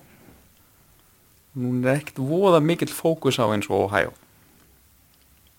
hún 1.55 1.83
er 1.85 1.99
ekkert 2.01 2.17
voða 2.19 2.59
mikill 2.63 2.89
fókus 2.91 3.37
á 3.37 3.45
eins 3.53 3.69
og 3.69 3.85
Ohio. 3.85 4.13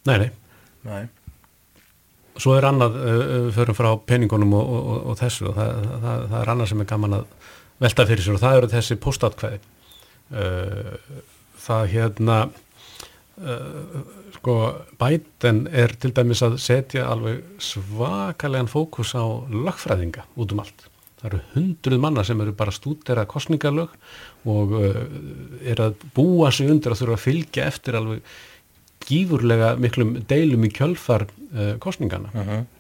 Nei, 0.05 0.19
nei. 0.19 0.31
Nei. 0.85 1.05
Svo 2.35 2.57
er 2.59 2.67
annað, 2.67 2.97
uh, 2.99 3.47
förum 3.55 3.77
frá 3.79 3.93
peningunum 4.03 4.57
og, 4.59 4.67
og, 4.75 4.89
og, 4.91 5.05
og 5.13 5.19
þessu. 5.21 5.47
Og 5.53 5.55
það, 5.55 5.87
það, 6.03 6.25
það 6.33 6.39
er 6.41 6.51
annað 6.55 6.71
sem 6.73 6.83
er 6.83 6.89
gaman 6.91 7.15
að 7.21 7.29
velta 7.83 8.07
fyrir 8.09 8.25
sér 8.25 8.37
og 8.37 8.43
það 8.43 8.59
eru 8.59 8.71
þessi 8.75 8.99
póstatkvæði 9.03 9.59
uh, 10.35 11.23
það 11.65 11.91
hérna 11.95 12.39
uh, 12.47 14.01
sko 14.39 14.57
Biden 15.01 15.65
er 15.73 15.95
til 16.01 16.13
dæmis 16.15 16.43
að 16.45 16.59
setja 16.63 17.07
alveg 17.11 17.45
svakalegan 17.63 18.71
fókus 18.71 19.15
á 19.17 19.25
lögfræðinga 19.51 20.27
út 20.37 20.55
um 20.55 20.65
allt. 20.65 20.89
Það 21.21 21.29
eru 21.31 21.41
hundruð 21.55 22.03
manna 22.03 22.25
sem 22.27 22.41
eru 22.45 22.53
bara 22.57 22.75
stúdera 22.75 23.25
kostningalög 23.29 23.95
og 24.51 24.75
uh, 24.77 24.99
er 25.65 25.81
að 25.87 25.97
búa 26.17 26.53
sig 26.53 26.71
undir 26.71 26.93
að 26.93 27.05
þurfa 27.05 27.19
að 27.19 27.25
fylgja 27.25 27.71
eftir 27.71 27.99
alveg 27.99 28.37
gífurlega 29.05 29.75
miklum 29.81 30.15
deilum 30.29 30.65
í 30.65 30.73
kjölfar 30.73 31.27
uh, 31.29 31.75
kostningana. 31.81 32.31
Mhm. 32.35 32.71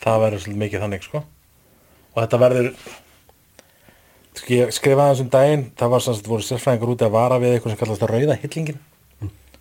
það 0.00 0.22
verður 0.24 0.40
svolítið 0.40 0.60
mikið 0.64 0.82
þannig 0.84 1.02
sko 1.04 1.18
og 1.20 2.18
þetta 2.22 2.38
verður 2.40 2.68
ég 4.50 4.72
skrifaði 4.74 5.14
þessum 5.14 5.30
daginn 5.32 5.64
það 5.78 5.92
var 5.94 6.04
sanns 6.04 6.22
að 6.22 6.30
voru 6.30 6.46
sérfræðingur 6.46 6.94
úti 6.94 7.06
að 7.06 7.16
vara 7.16 7.38
við 7.42 7.54
eitthvað 7.54 7.74
sem 7.74 7.80
kallast 7.80 8.04
að 8.06 8.12
rauða 8.14 8.38
hillingin. 8.42 8.80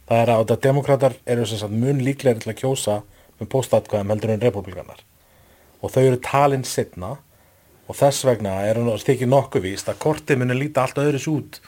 Það 0.10 0.22
er 0.22 0.30
að 0.34 0.44
þetta 0.44 0.66
demokrater 0.66 1.16
eru 1.26 1.46
sem 1.46 1.62
sagt 1.62 1.74
mun 1.74 2.04
líklegri 2.06 2.44
til 2.44 2.54
að 2.54 2.60
kjósa 2.62 3.02
með 3.40 3.50
póstatkvæðum 3.54 4.14
heldur 4.14 4.34
en 4.34 4.46
republikanar 4.46 5.04
og 5.80 5.94
þau 5.94 6.02
eru 6.04 6.20
talin 6.24 6.66
setna 6.68 7.18
og 7.90 7.98
þess 7.98 8.26
vegna 8.28 8.62
er 8.68 8.76
hann 8.78 8.90
þykir 9.02 9.30
nokkuð 9.30 9.62
víst 9.66 9.90
að 9.90 10.02
kortið 10.04 10.42
muni 10.42 10.58
líta 10.58 10.84
allt 10.84 11.00
öðris 11.02 11.28
út. 11.32 11.60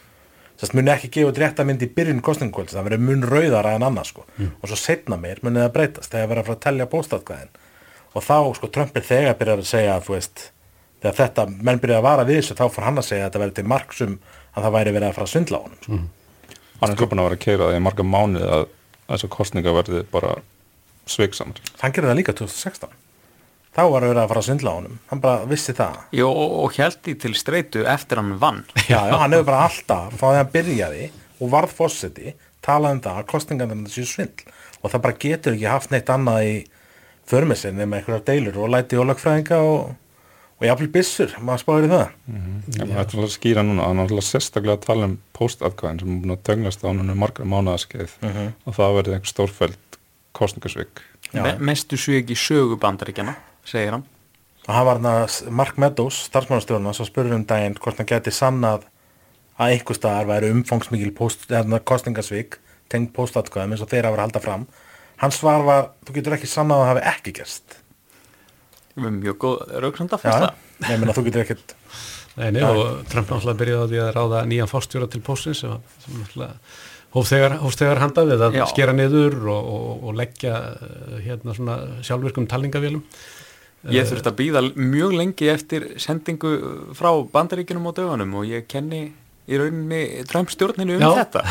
Þess 0.62 0.76
muni 0.78 0.92
ekki 0.94 1.10
gefa 1.16 1.32
drétta 1.34 1.66
mynd 1.66 1.82
í 1.82 1.90
byrjun 1.90 2.22
kostningkvölds, 2.22 2.76
það 2.76 2.86
verður 2.90 3.06
mun 3.08 3.24
rauðara 3.26 3.72
en 3.76 3.86
annars 3.88 4.12
sko. 4.14 4.26
og 4.62 4.66
svo 4.70 4.78
setna 4.78 5.18
meir 5.18 5.40
muni 5.42 5.60
það 5.64 5.74
breytast 5.74 6.12
þegar 6.12 6.28
verður 6.30 6.42
að 6.42 6.46
fara 6.46 6.58
að 6.58 6.66
telja 6.66 6.92
póstatkvæðin. 6.92 7.52
Og 8.14 8.22
þá 8.22 8.38
sko 8.54 8.68
þegar 11.02 11.18
þetta 11.22 11.46
menn 11.52 11.82
byrjar 11.82 12.02
að 12.02 12.08
vara 12.08 12.26
við 12.28 12.42
þessu, 12.42 12.58
þá 12.60 12.66
fór 12.76 12.88
hann 12.88 13.02
að 13.02 13.08
segja 13.08 13.26
að 13.26 13.30
þetta 13.30 13.44
verður 13.44 13.58
til 13.60 13.70
marksum 13.72 14.18
að 14.52 14.66
það 14.66 14.76
væri 14.78 14.96
verið 14.96 15.08
að 15.08 15.16
fara 15.18 15.28
að 15.28 15.34
svindla 15.34 15.62
á 15.62 15.64
honum 15.66 15.82
sko. 15.82 16.02
Hann 16.82 16.96
er 16.96 17.10
búin 17.12 17.22
að 17.22 17.28
vera 17.30 17.38
að 17.38 17.46
keira 17.46 17.70
það 17.70 17.78
í 17.78 17.86
marga 17.86 18.08
mánuði 18.08 18.50
að 18.50 18.66
þessu 19.12 19.30
kostninga 19.36 19.74
verði 19.76 20.04
bara 20.12 20.36
sveiksamar. 21.10 21.62
hann 21.82 21.94
gerði 21.96 22.12
það 22.12 22.20
líka 22.22 22.36
2016 22.38 23.00
þá 23.72 23.82
var 23.88 24.04
verið 24.04 24.22
að 24.22 24.30
fara 24.32 24.42
að 24.42 24.48
svindla 24.50 24.72
á 24.72 24.76
honum. 24.76 25.00
Hann 25.08 25.22
bara 25.24 25.46
vissi 25.48 25.74
það. 25.76 26.00
Jó, 26.16 26.28
og, 26.28 26.74
held 26.76 26.98
því 27.06 27.14
til 27.24 27.34
streitu 27.40 27.86
eftir 27.88 28.20
hann 28.20 28.34
vann. 28.42 28.66
Já, 28.92 29.00
já, 29.08 29.16
hann 29.22 29.32
hefur 29.32 29.48
bara 29.48 29.62
alltaf, 29.70 30.18
frá 30.20 30.26
því 30.26 30.32
að 30.34 30.40
hann 30.42 30.52
byrjaði 30.56 31.06
og 31.40 31.54
varð 31.54 31.76
fórseti, 31.78 32.34
talaði 32.62 32.98
um 32.98 33.04
það 33.06 33.22
að 33.22 33.30
kostningarna 33.32 33.94
séu 33.94 34.08
svindl 34.10 34.52
og 34.82 34.92
það 34.92 35.04
bara 35.06 35.20
getur 35.24 35.56
ekki 35.56 35.70
haft 35.72 35.94
neitt 35.94 36.12
annað 36.12 36.50
í 36.50 36.54
deilur 38.28 38.58
og 40.62 40.68
læti 40.68 40.70
og 40.70 40.70
lögfræðinga 40.70 40.70
og, 40.70 40.70
og 40.70 40.70
jafnvel 40.70 40.92
byssur, 40.94 41.32
maður 41.42 41.62
spáir 41.62 41.86
í 41.86 41.92
það. 41.92 42.10
Er 42.86 43.00
að 43.02 43.32
skýra 43.34 43.64
núna, 43.66 43.88
hann 43.88 44.00
er 44.00 44.12
alltaf 44.12 44.28
sérstaklega 44.28 44.78
að 44.78 44.86
tala 44.86 45.08
um 45.10 45.18
póstatkvæðin 45.34 46.00
sem 46.00 46.12
er 46.12 46.22
búin 46.22 46.36
að 46.36 46.44
tönglast 46.46 46.84
á 46.86 46.90
hann 46.92 47.18
margra 47.18 47.46
mánuðaskeið 47.50 48.14
og 48.66 48.76
það 48.78 48.96
verði 48.98 49.16
einhver 49.16 49.32
stórfæld 49.32 49.98
kostningasvik. 50.38 51.02
Já. 51.32 51.44
Me 51.44 51.56
mestu 51.72 51.98
svig 51.98 52.30
í 52.32 52.38
sögu 52.38 52.78
bandaríkjana 52.78 53.36
segir 53.66 53.98
hann. 53.98 54.06
Og 54.68 54.74
hann 54.76 54.86
var 54.86 55.02
þarna 55.02 55.52
Mark 55.58 55.78
Meadows, 55.82 56.26
starfsmannastjórna 56.30 56.94
svo 56.94 57.08
spurði 57.10 57.40
um 57.40 57.46
daginn 57.50 57.78
hvort 57.82 57.98
hann 57.98 58.10
geti 58.10 58.32
sannað 58.32 58.86
að 59.58 59.76
einhver 59.76 59.98
staðar 59.98 60.30
væri 60.30 60.54
umfangsmikil 60.54 61.14
kostningasvík 61.86 62.60
tengd 62.92 63.14
póstatkvæðum 63.16 63.74
eins 63.74 63.82
og 63.82 63.90
þeirra 63.90 64.12
var 64.14 64.22
að 64.22 64.28
halda 64.30 64.44
fram. 64.44 64.68
Hans 65.22 65.38
svar 65.42 65.66
var, 65.66 65.94
þú 66.06 66.18
getur 66.18 66.36
ekki 66.38 66.50
sannað 66.50 66.82
að 66.82 66.86
það 66.86 66.92
hafi 66.92 67.08
ekki 67.16 67.34
gerst 67.40 67.81
mjög 68.96 69.38
góð 69.42 69.58
rauksanda 69.86 70.20
já, 70.20 70.24
fyrsta 70.24 70.54
ég 70.92 71.02
meina 71.02 71.16
þú 71.18 71.28
getur 71.28 71.46
ekkert 71.46 71.76
Nei, 72.32 72.48
nei, 72.56 72.62
og 72.64 73.02
Trump 73.12 73.28
náttúrulega 73.28 73.60
byrjaði 73.60 73.84
á 73.84 73.90
því 73.92 74.00
að 74.00 74.14
ráða 74.16 74.42
nýjan 74.48 74.70
fórstjóra 74.72 75.08
til 75.12 75.20
póstins 75.26 75.62
sem, 75.66 75.74
sem 76.00 76.16
náttúrulega 76.16 76.54
hóf 77.12 77.28
þegar, 77.28 77.58
hóf 77.60 77.76
þegar 77.76 78.00
handa 78.06 78.24
við 78.30 78.44
að 78.48 78.56
Já. 78.56 78.64
skera 78.72 78.96
niður 78.96 79.36
og, 79.52 79.72
og, 79.76 80.06
og 80.08 80.16
leggja 80.16 80.54
eh, 80.72 81.18
hérna 81.26 81.56
svona 81.58 81.76
sjálfvirkum 82.08 82.48
talningavélum. 82.48 83.04
Ég 83.92 84.08
þurfti 84.08 84.30
að 84.32 84.38
býða 84.38 84.62
mjög 84.78 85.18
lengi 85.18 85.50
eftir 85.52 85.88
sendingu 86.00 86.54
frá 86.96 87.10
bandaríkinum 87.34 87.90
á 87.90 87.92
dögunum 87.98 88.40
og 88.40 88.48
ég 88.48 88.68
kenni 88.70 89.10
í 89.50 89.60
rauninni 89.60 90.24
Trump 90.30 90.54
stjórninu 90.54 91.00
um 91.00 91.04
Já. 91.04 91.24
þetta 91.24 91.44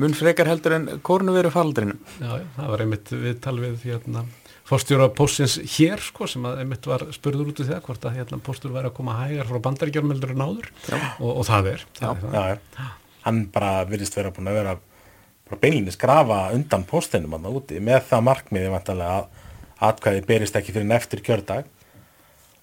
mun 0.00 0.14
frekar 0.16 0.48
heldur 0.48 0.76
en 0.78 0.86
kórnuveru 1.04 1.50
faldrinum 1.52 1.98
Já, 2.22 2.38
já, 2.38 2.46
það 2.56 2.70
var 2.72 2.84
einmitt 2.84 3.10
viðtal 3.12 3.56
við 3.60 3.82
hérna, 3.90 4.22
fórstjóra 4.68 5.08
póstins 5.16 5.56
hér 5.74 6.00
sko 6.02 6.28
sem 6.30 6.44
að 6.48 6.62
einmitt 6.62 6.86
var 6.88 7.04
spurður 7.14 7.50
út 7.52 7.60
í 7.64 7.66
það 7.68 7.82
hvort 7.88 8.06
að 8.08 8.16
hérna, 8.20 8.38
póstur 8.46 8.72
væri 8.74 8.90
að 8.90 8.96
koma 8.98 9.16
hægar 9.18 9.48
frá 9.50 9.58
bandaríkjörnum 9.66 10.14
heldur 10.14 10.34
en 10.36 10.44
áður 10.46 10.68
og, 11.18 11.28
og 11.32 11.44
það 11.48 11.70
er. 11.72 11.84
Það 11.98 12.06
Já. 12.06 12.12
er 12.12 12.22
það. 12.22 12.36
já, 12.38 12.56
já. 12.78 12.88
hann 13.26 13.40
bara 13.54 13.72
virðist 13.90 14.16
vera 14.18 14.32
búin 14.36 14.50
að 14.52 14.58
vera 14.60 14.76
bara 15.50 15.60
beinlinni 15.66 15.92
skrafa 15.94 16.40
undan 16.56 16.86
póstinum 16.88 17.34
hann 17.36 17.50
úti 17.50 17.82
með 17.82 18.06
það 18.12 18.26
markmiði 18.30 18.72
vantarlega 18.72 19.18
að 19.18 19.88
atkvæði 19.90 20.24
berist 20.30 20.56
ekki 20.60 20.72
fyrir 20.76 20.86
en 20.86 20.96
eftir 20.96 21.24
kjördag 21.26 21.66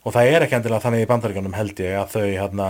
og 0.07 0.15
það 0.15 0.31
er 0.33 0.45
ekki 0.47 0.55
endilega 0.57 0.85
þannig 0.87 1.03
í 1.03 1.09
bandaríkjónum 1.11 1.57
held 1.59 1.83
ég 1.83 1.97
að 1.99 2.13
þau 2.15 2.27
hérna, 2.31 2.69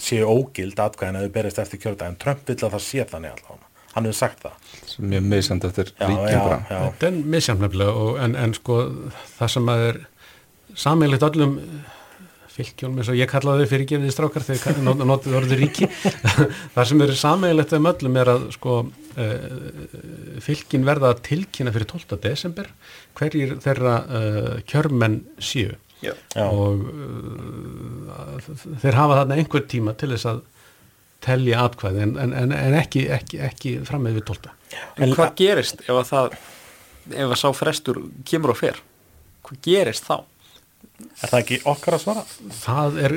séu 0.00 0.26
ógild 0.26 0.82
atkvæðin 0.82 1.20
að 1.20 1.28
þau 1.28 1.34
berist 1.38 1.62
eftir 1.62 1.82
kjördag 1.84 2.10
en 2.10 2.18
Trump 2.20 2.42
vill 2.50 2.58
að 2.58 2.74
það 2.74 2.86
sé 2.88 3.06
þannig 3.14 3.36
allavega 3.36 3.69
hann 3.94 4.06
hefur 4.06 4.18
sagt 4.18 4.44
það 4.44 4.74
sem 4.90 5.04
er 5.04 5.12
mjög 5.14 5.28
misend 5.34 5.66
eftir 5.68 5.92
ríkjum. 5.98 6.66
Þetta 6.70 7.08
er 7.10 7.22
misjafnefnilega 7.36 8.04
og 8.04 8.20
en, 8.24 8.36
en 8.38 8.56
sko 8.56 8.82
það 9.38 9.54
sem 9.56 9.72
að 9.72 9.86
er 9.88 10.02
sammeilegt 10.78 11.26
öllum 11.26 11.56
fylgjum 12.50 12.98
eins 12.98 13.10
og 13.10 13.18
ég 13.18 13.30
kallaði 13.30 13.64
þau 13.64 13.70
fyrir 13.72 13.88
gefiði 13.92 14.14
strákar 14.14 14.44
þegar 14.46 14.80
not, 14.84 15.02
notið 15.06 15.36
orðið 15.40 15.60
ríki 15.62 15.88
það 16.74 16.88
sem 16.90 17.04
er 17.04 17.12
sameilegt 17.18 17.74
um 17.78 17.90
öllum 17.90 18.18
er 18.20 18.32
að 18.34 18.46
sko 18.56 18.76
uh, 18.84 19.44
fylgin 20.44 20.86
verða 20.88 21.12
að 21.14 21.22
tilkynna 21.30 21.74
fyrir 21.74 21.90
12. 21.92 22.18
desember 22.24 22.70
hverjir 23.18 23.56
þeirra 23.64 23.96
uh, 24.02 24.52
kjörmenn 24.70 25.22
séu 25.38 25.76
Já. 26.00 26.14
Já. 26.34 26.46
og 26.48 26.86
uh, 26.88 28.50
þeir 28.82 28.98
hafa 28.98 29.20
þarna 29.22 29.40
einhver 29.40 29.66
tíma 29.70 29.96
til 30.00 30.12
þess 30.14 30.30
að 30.32 30.42
telja 31.24 31.64
atkvæði 31.66 32.04
en, 32.06 32.16
en, 32.22 32.34
en, 32.36 32.54
en 32.56 32.76
ekki, 32.78 33.04
ekki, 33.12 33.40
ekki 33.50 33.74
fram 33.88 34.06
með 34.06 34.20
við 34.20 34.28
12. 34.32 34.52
En 35.02 35.14
hvað 35.16 35.34
gerist 35.40 35.82
ef 35.84 35.94
að 35.94 36.06
það 36.10 36.36
ef 37.10 37.26
að 37.26 37.38
sá 37.40 37.48
frestur 37.56 38.02
kemur 38.28 38.54
og 38.54 38.60
fer 38.60 38.82
hvað 39.46 39.64
gerist 39.66 40.06
þá? 40.06 40.20
er 41.00 41.32
það 41.32 41.40
ekki 41.40 41.58
okkar 41.70 41.96
að 41.96 42.02
svara? 42.04 42.22
Það 42.60 42.98
er, 43.04 43.14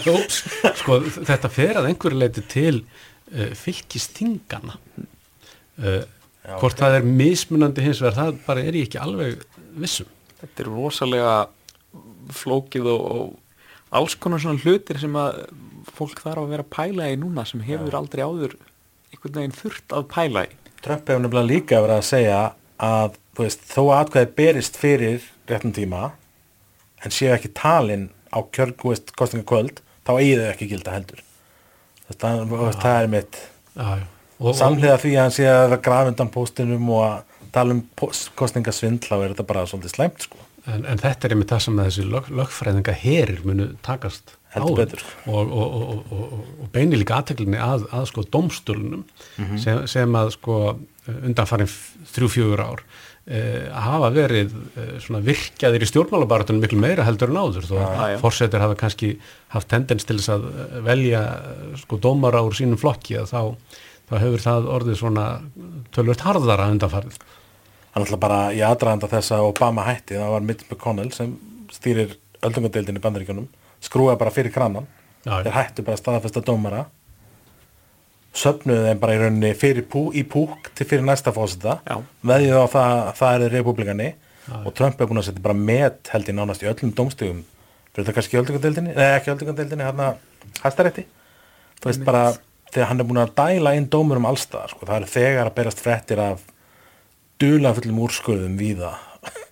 sko, 0.80 0.98
þetta 1.18 1.50
fer 1.52 1.80
að 1.80 1.90
einhverju 1.90 2.20
leiti 2.20 2.44
til 2.50 2.80
uh, 2.80 3.50
fylgistingana. 3.58 4.76
Uh, 5.80 6.02
Já, 6.40 6.56
hvort 6.56 6.80
það 6.80 6.98
er 7.00 7.06
mismunandi 7.06 7.84
hins 7.84 8.00
vegar, 8.02 8.16
það 8.16 8.42
bara 8.46 8.64
er 8.64 8.78
ég 8.78 8.88
ekki 8.88 9.00
alveg 9.02 9.42
vissum. 9.80 10.08
Þetta 10.40 10.64
er 10.64 10.70
rosalega 10.72 11.34
flókið 12.34 12.88
og, 12.94 13.06
og 13.10 13.49
alls 13.90 14.16
konar 14.18 14.42
svona 14.42 14.62
hlutir 14.62 15.00
sem 15.02 15.16
að 15.18 15.42
fólk 15.90 16.22
þarf 16.22 16.44
að 16.44 16.52
vera 16.54 16.66
að 16.66 16.72
pæla 16.76 17.10
í 17.10 17.18
núna 17.20 17.44
sem 17.48 17.62
hefur 17.66 17.96
aldrei 17.98 18.22
áður 18.22 18.56
einhvern 19.10 19.38
veginn 19.40 19.56
þurft 19.56 19.96
að 19.96 20.08
pæla 20.12 20.46
í 20.46 20.56
Trump 20.80 21.08
hefur 21.10 21.24
nefnilega 21.24 21.50
líka 21.50 21.80
verið 21.82 21.98
að 21.98 22.08
segja 22.08 22.40
að 22.80 23.18
þú 23.36 23.46
veist, 23.46 23.66
þó 23.68 23.80
að 23.82 23.96
atkvæði 23.98 24.30
berist 24.38 24.78
fyrir 24.80 25.26
réttum 25.50 25.74
tíma 25.76 26.12
en 27.04 27.14
séu 27.14 27.32
ekki 27.34 27.50
talin 27.56 28.08
á 28.30 28.38
kjörg, 28.54 28.76
þú 28.80 28.92
veist, 28.94 29.12
kostningakvöld 29.18 29.82
þá 30.06 30.12
eigi 30.16 30.38
þau 30.38 30.48
ekki 30.52 30.70
gilda 30.70 30.94
heldur 30.94 31.24
þetta, 32.10 32.32
ja. 32.36 32.70
það 32.80 33.00
er 33.00 33.10
mitt. 33.10 33.40
Og, 34.40 34.54
samhliða 34.56 35.00
því 35.02 35.12
að 35.14 35.24
hann 35.24 35.34
sé 35.36 35.48
að 35.50 35.76
grafa 35.84 36.12
undan 36.12 36.32
póstinum 36.32 36.88
og 36.94 37.04
að 37.06 37.18
tala 37.54 37.76
um 37.76 37.82
kosningasvindl 38.38 39.10
þá 39.10 39.16
er 39.18 39.32
þetta 39.32 39.48
bara 39.48 39.66
svolítið 39.68 39.96
slæmt 39.96 40.24
sko 40.26 40.49
en, 40.74 40.84
en 40.86 41.00
þetta 41.02 41.26
er 41.28 41.34
einmitt 41.36 41.50
það 41.52 41.64
sem 41.66 41.80
þessi 41.82 42.04
lög, 42.10 42.30
lögfræðinga 42.40 42.94
herir 43.02 43.42
munu 43.46 43.70
takast 43.86 44.36
á 44.50 44.66
betur. 44.74 45.02
og, 45.30 45.50
og, 45.50 45.74
og, 45.76 45.82
og, 45.90 46.14
og, 46.14 46.48
og 46.64 46.70
beini 46.74 46.98
líka 46.98 47.20
aðteklinni 47.20 47.60
að, 47.62 47.84
að 47.94 48.08
sko 48.12 48.24
domstölunum 48.34 49.04
Mhm. 49.38 49.58
sem, 49.62 49.84
sem 49.90 50.16
að 50.18 50.32
sko 50.38 50.56
undanfarin 51.10 51.70
þrjú-fjögur 52.12 52.60
ár 52.62 52.82
eh, 53.26 53.66
hafa 53.72 54.10
verið 54.14 54.52
eh, 54.78 54.90
svona 55.02 55.20
virkjaðir 55.26 55.82
í 55.82 55.88
stjórnmálabaratunum 55.90 56.60
miklu 56.62 56.78
meira 56.82 57.06
heldur 57.06 57.30
en 57.32 57.38
áður 57.40 57.66
þó 57.70 57.76
að 57.80 58.16
fórsetur 58.22 58.62
hafa 58.62 58.76
kannski 58.78 59.12
haft 59.54 59.70
tendens 59.72 60.06
til 60.06 60.18
þess 60.20 60.34
að 60.36 60.46
eh, 60.50 60.76
velja 60.86 61.22
eh, 61.34 61.76
sko 61.82 61.98
dómara 62.02 62.42
úr 62.46 62.54
sínum 62.58 62.78
flokki 62.80 63.18
að 63.22 63.30
þá, 63.32 63.40
þá 64.10 64.14
hefur 64.22 64.44
það 64.46 64.70
orðið 64.76 65.00
svona 65.02 65.26
tölvört 65.94 66.26
harðara 66.26 66.70
undanfarið 66.74 67.18
hann 67.94 68.06
ætla 68.06 68.20
bara 68.22 68.40
í 68.54 68.62
aðdraðanda 68.64 69.10
þess 69.10 69.34
að 69.36 69.48
Obama 69.48 69.84
hætti 69.88 70.18
það 70.18 70.34
var 70.34 70.46
Mitch 70.46 70.68
McConnell 70.68 71.12
sem 71.14 71.34
stýrir 71.74 72.16
öldungadeildin 72.46 72.98
í 73.00 73.02
bandaríkjunum 73.04 73.50
skrúaði 73.82 74.20
bara 74.20 74.34
fyrir 74.34 74.54
kranan 74.54 74.88
Já, 75.24 75.42
þeir 75.44 75.54
hættu 75.56 75.84
bara 75.84 75.98
að 75.98 76.02
staðafesta 76.04 76.42
dómara 76.46 76.84
söfnuðu 78.36 78.86
þeim 78.86 79.00
bara 79.02 79.14
í 79.16 79.20
rauninni 79.20 79.50
fyrir 79.58 79.86
pú, 79.90 80.06
í 80.14 80.22
púk 80.22 80.70
til 80.78 80.86
fyrir 80.86 81.04
næsta 81.04 81.32
fósita 81.34 81.80
Já. 81.84 81.96
veðjuð 82.22 82.60
á 82.62 82.66
það 82.72 82.92
að 83.00 83.14
það 83.18 83.36
eru 83.36 83.50
republikani 83.56 84.10
og 84.50 84.74
Trump 84.74 85.00
er 85.00 85.10
búin 85.10 85.20
að 85.20 85.28
setja 85.28 85.42
bara 85.44 85.58
met 85.58 86.10
held 86.14 86.30
í 86.30 86.34
nánast 86.34 86.62
í 86.64 86.68
öllum 86.70 86.94
dómstegum 86.96 87.42
fyrir 87.90 88.06
þetta 88.06 88.14
kannski 88.16 88.38
öldungadeildinni, 88.40 88.94
nei 88.94 89.10
ekki 89.16 89.34
öldungadeildinni 89.34 89.86
hérna 89.86 90.12
hæstarétti 90.62 91.04
þú 91.80 91.90
veist 91.90 92.06
bara 92.06 92.22
þegar 92.70 92.90
hann 92.92 93.02
er 93.02 93.08
búin 93.10 93.22
að 93.24 93.34
dæla 93.38 93.74
inn 93.76 93.90
dómur 93.90 94.20
um 94.20 94.28
allstaðar 94.30 94.72
sko. 94.72 94.86
það 94.86 95.00
eru 95.00 95.10
þegar 95.10 95.50
að 95.50 95.56
berast 95.58 95.82
fréttir 95.82 96.22
af 96.22 96.46
dulafullum 97.40 98.02
úrskurðum 98.06 98.58
víða. 98.60 98.94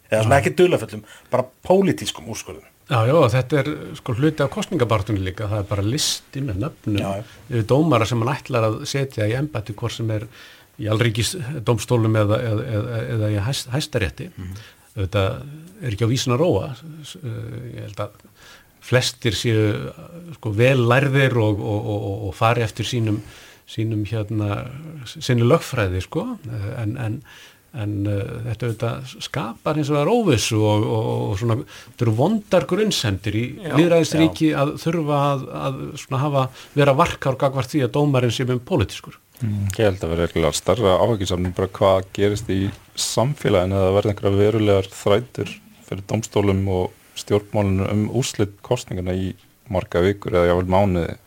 Eða 0.09 0.25
svona 0.25 0.41
ekki 0.41 0.55
dulafullum 0.59 1.07
bara 1.33 1.47
pólitískum 1.67 2.29
úrskurðum. 2.33 2.67
Já, 2.89 3.03
já, 3.05 3.17
þetta 3.35 3.59
er 3.61 3.67
sko 3.99 4.15
hluti 4.17 4.41
af 4.41 4.53
kostningabartunni 4.55 5.21
líka, 5.21 5.49
það 5.51 5.59
er 5.61 5.67
bara 5.69 5.83
listi 5.85 6.41
með 6.41 6.63
nöfnum 6.63 6.95
Já, 7.03 7.11
já. 7.53 7.65
dómara 7.69 8.07
sem 8.09 8.23
hann 8.23 8.31
ætlar 8.33 8.65
að 8.65 8.79
setja 8.89 9.27
í 9.29 9.35
embætti 9.37 9.75
hvort 9.77 9.93
sem 9.93 10.09
er 10.15 10.25
í 10.81 10.89
alríkis 10.89 11.35
dómstólum 11.67 12.17
eða, 12.17 12.39
eða, 12.49 12.65
eða, 12.79 13.03
eða 13.17 13.31
í 13.35 13.43
hæst, 13.45 13.69
hæstarétti. 13.75 14.31
Þetta 14.95 15.25
er 15.83 15.93
ekki 15.93 16.09
á 16.09 16.13
vísin 16.15 16.35
að 16.35 16.41
róa, 16.47 16.71
ég 17.13 17.83
held 17.83 18.01
að 18.07 18.17
flestir 18.89 19.37
séu 19.37 19.93
sko 20.39 20.55
vel 20.57 20.81
lærðir 20.89 21.37
og, 21.43 21.61
og, 21.61 21.93
og, 21.93 22.17
og 22.31 22.35
fari 22.39 22.65
eftir 22.65 22.89
sínum, 22.89 23.21
sínum 23.69 24.07
hérna, 24.09 24.63
sinni 25.13 25.45
lögfræði 25.45 26.01
sko, 26.07 26.25
en, 26.81 26.97
en 26.97 27.21
en 27.77 27.95
uh, 28.09 28.19
þetta 28.47 28.69
auðvitað 28.69 29.15
skapar 29.27 29.79
eins 29.79 29.91
og 29.91 29.99
það 29.99 30.03
er 30.05 30.11
óvissu 30.15 30.59
og, 30.65 30.85
og, 30.89 31.09
og 31.29 31.39
svona, 31.41 31.57
þetta 31.85 32.07
eru 32.07 32.15
vondar 32.17 32.67
grunnsendir 32.71 33.39
í 33.39 33.45
Já. 33.61 33.73
líðræðisríki 33.77 34.51
að 34.57 34.75
þurfa 34.83 35.23
að, 35.29 35.47
að 35.61 35.81
svona 36.03 36.23
hafa, 36.25 36.45
vera 36.79 36.97
varkár 36.97 37.39
gagvart 37.41 37.73
því 37.75 37.85
að 37.85 37.95
dómarinn 37.99 38.35
sé 38.35 38.49
með 38.49 38.63
pólitískur. 38.69 39.19
Mm, 39.39 39.69
Ég 39.77 39.85
held 39.85 40.03
að 40.03 40.15
vera 40.15 40.27
eiginlega 40.27 40.57
starra 40.59 40.97
áhækjusamning 41.05 41.55
bara 41.55 41.71
hvað 41.79 42.09
gerist 42.17 42.49
í 42.51 42.63
samfélaginu 42.99 43.77
eða 43.79 43.97
verða 43.99 44.15
einhverja 44.15 44.41
verulegar 44.41 44.89
þrætur 44.91 45.53
fyrir 45.89 46.07
domstólum 46.11 46.65
og 46.75 46.89
stjórnmálinu 47.19 47.87
um 47.93 48.05
úrslit 48.19 48.57
kostningana 48.67 49.15
í 49.15 49.33
marga 49.71 50.03
vikur 50.03 50.35
eða 50.35 50.53
jável 50.53 50.71
mánuði 50.73 51.19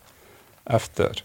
eftir 0.76 1.22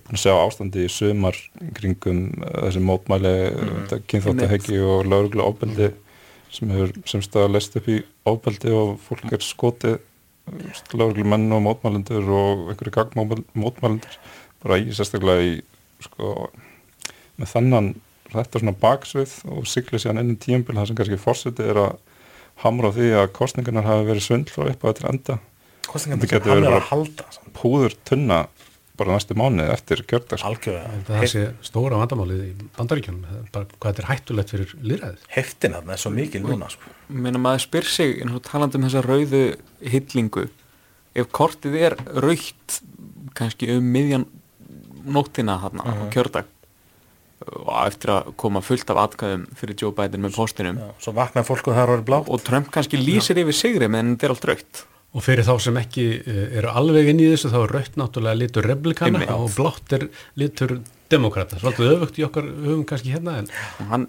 búin 0.00 0.16
að 0.16 0.22
sjá 0.24 0.32
ástandi 0.36 0.86
í 0.86 0.92
sumar 0.92 1.36
kringum 1.76 2.22
eh, 2.42 2.54
þessi 2.66 2.84
mótmæli, 2.86 3.34
mm. 3.50 4.06
kynþáttaheggi 4.10 4.80
og 4.80 5.10
lauruglu 5.10 5.44
ofbeldi 5.44 5.90
sem 6.52 6.72
hefur 6.72 6.94
sem 7.08 7.24
stað 7.24 7.48
að 7.48 7.54
lest 7.56 7.76
upp 7.80 7.88
í 7.88 7.98
ofbeldi 8.28 8.72
og 8.76 8.96
fólk 9.04 9.28
er 9.32 9.44
skotið 9.44 10.00
lauruglu 10.92 11.26
menn 11.28 11.52
og 11.54 11.62
mótmælendur 11.64 12.30
og 12.36 12.72
einhverju 12.72 12.94
gagmótmælendur 12.96 14.16
bara 14.62 14.80
í 14.80 14.90
sérstaklega 14.94 15.44
í 15.46 15.52
sko 16.02 16.50
með 17.38 17.52
þannan 17.54 17.92
þetta 18.32 18.62
svona 18.62 18.74
baksvið 18.80 19.36
og 19.52 19.68
sigli 19.68 20.00
síðan 20.00 20.34
í 20.34 20.38
tíumbil 20.40 20.76
það 20.78 20.90
sem 20.90 20.98
kannski 20.98 21.20
fórsetið 21.20 21.70
er 21.72 21.80
að 21.84 21.94
hamra 22.62 22.92
á 22.92 22.96
því 22.96 23.08
að 23.20 23.32
kostningarnar 23.36 23.88
hafi 23.88 24.08
verið 24.08 24.26
svindl 24.26 24.54
frá 24.54 24.68
upp 24.70 24.84
að 24.86 24.98
til 24.98 25.08
enda. 25.10 25.38
Kostningarnir 25.88 26.28
Þetta 26.28 26.42
sem 26.42 26.52
hann 26.52 26.68
er 26.68 26.76
að 26.78 26.88
halda 26.90 27.28
púður 27.56 27.96
tunna 28.08 28.38
bara 29.00 29.16
næstu 29.16 29.36
mánuði 29.38 29.72
eftir 29.72 30.02
kjördags 30.08 30.44
algjörlega. 30.46 31.02
Það 31.08 31.26
sé 31.32 31.44
stóra 31.64 32.00
vandamálið 32.00 32.42
í 32.44 32.50
er 32.52 33.46
bara 33.54 33.66
hvað 33.66 33.86
þetta 33.86 34.02
er 34.02 34.08
hættulegt 34.10 34.52
fyrir 34.52 34.74
líðræðið. 34.82 35.26
heftin 35.32 35.76
að 35.78 35.86
það 35.86 35.94
er 35.96 36.02
svo 36.04 36.12
mikil 36.12 36.42
núna 36.44 36.68
sko. 36.72 36.92
Meina 37.08 37.40
maður 37.40 37.64
spyr 37.66 37.88
sig, 37.88 38.14
og 38.28 38.42
talandi 38.44 38.78
um 38.78 38.86
þessa 38.86 39.04
rauðu 39.06 39.42
hillingu, 39.94 40.46
ef 41.14 41.30
kortið 41.32 41.78
er 41.80 41.96
raukt 42.20 42.80
kannski 43.38 43.70
um 43.72 43.92
miðjan 43.94 44.26
nóttina 45.02 45.58
þarna 45.62 45.88
á 45.88 45.92
kjördag 46.12 46.50
og 47.42 47.72
eftir 47.88 48.12
að 48.14 48.32
koma 48.38 48.62
fullt 48.62 48.90
af 48.92 49.00
atkæðum 49.02 49.48
fyrir 49.58 49.78
Joe 49.80 49.94
Biden 49.96 50.22
með 50.22 50.36
postinum 50.38 50.78
Já, 50.78 50.88
svo 51.02 51.14
vaknaði 51.16 51.48
fólk 51.48 51.70
og 51.72 51.78
það 51.78 51.94
er 51.96 52.04
blátt. 52.06 52.30
Og 52.30 52.44
Trump 52.46 52.70
kannski 52.74 53.00
lýsir 53.00 53.40
yfir 53.42 53.56
sigri 53.56 53.88
meðan 53.90 54.14
þetta 54.14 54.28
er 54.28 54.34
allt 54.36 54.48
raukt 54.52 54.82
Og 55.12 55.20
fyrir 55.20 55.44
þá 55.44 55.52
sem 55.60 55.76
ekki 55.76 56.04
eh, 56.22 56.56
eru 56.60 56.70
alveg 56.72 57.10
inn 57.12 57.20
í 57.20 57.28
þessu 57.28 57.50
þá 57.52 57.58
er 57.66 57.74
raut 57.76 57.96
náttúrulega 58.00 58.38
litur 58.40 58.68
republikana 58.70 59.26
og 59.36 59.50
blátt 59.58 59.92
er 59.98 60.06
litur 60.40 60.78
demokrata. 61.12 61.58
Svolítið 61.60 61.90
öfugt 61.98 62.20
í 62.20 62.24
okkar 62.24 62.46
höfum 62.48 62.86
kannski 62.88 63.12
hérna 63.12 63.34
en 63.42 63.50
hann, 63.90 64.06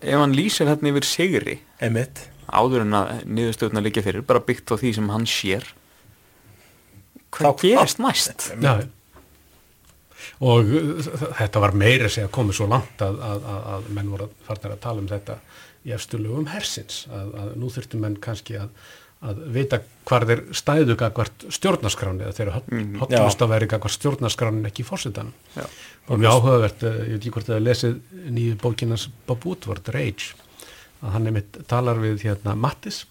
ef 0.00 0.16
hann 0.22 0.36
lýsir 0.36 0.70
hérna 0.70 0.94
yfir 0.94 1.04
sigri 1.04 1.58
emitt 1.84 2.22
áður 2.48 2.86
en 2.86 2.96
að 2.96 3.10
niðurstöðuna 3.28 3.82
liggja 3.84 4.06
fyrir 4.06 4.24
bara 4.24 4.40
byggt 4.40 4.72
á 4.72 4.80
því 4.80 4.94
sem 4.96 5.10
hann 5.12 5.26
sér 5.28 5.66
hvað 7.36 7.50
Þá- 7.52 7.60
gerist 7.66 8.00
næst? 8.00 8.46
Já, 8.64 8.72
og 10.40 10.70
uh, 10.72 11.10
þetta 11.42 11.60
var 11.60 11.76
meira 11.76 12.08
segja 12.08 12.30
komið 12.32 12.56
svo 12.60 12.70
langt 12.72 13.04
að, 13.04 13.20
að, 13.20 13.44
að, 13.52 13.66
að 13.74 13.90
menn 13.98 14.12
voru 14.14 14.30
farnir 14.46 14.74
að 14.78 14.80
tala 14.86 15.04
um 15.04 15.10
þetta 15.10 15.36
í 15.84 15.92
efstulugum 15.94 16.48
hersins, 16.52 17.04
að, 17.12 17.28
að 17.42 17.52
nú 17.60 17.68
þurftu 17.72 18.00
menn 18.00 18.16
kannski 18.24 18.56
að, 18.60 18.72
að 19.26 19.38
vita 19.52 19.80
hvar 20.08 20.24
þeir 20.28 20.40
stæðu 20.54 20.94
gagvart 21.00 21.44
stjórnarskráni 21.50 22.22
eða 22.22 22.36
þeirra 22.36 22.60
Mhm. 22.70 22.98
hotlust 23.00 23.40
að 23.42 23.48
veri 23.54 23.66
gagvart 23.66 23.96
stjórnarskráni 23.98 24.66
ekki 24.70 24.84
í 24.84 24.86
fórsetanum 24.86 25.32
Já. 25.56 25.64
og 26.08 26.18
mjög 26.18 26.30
áhugavert, 26.38 26.82
eh, 26.82 26.98
ég 27.08 27.10
veit 27.16 27.20
ekki 27.24 27.32
hvort 27.34 27.48
er 27.50 27.60
lesið 27.60 27.96
nýju 28.30 28.56
bókinans 28.62 29.08
Bob 29.26 29.44
Woodward, 29.44 29.88
Rage 29.92 30.34
að 31.02 31.10
hann 31.12 31.26
einmitt 31.26 31.58
talar 31.68 31.96
við 31.98 32.22
hérna 32.22 32.54
Mattis 32.56 33.04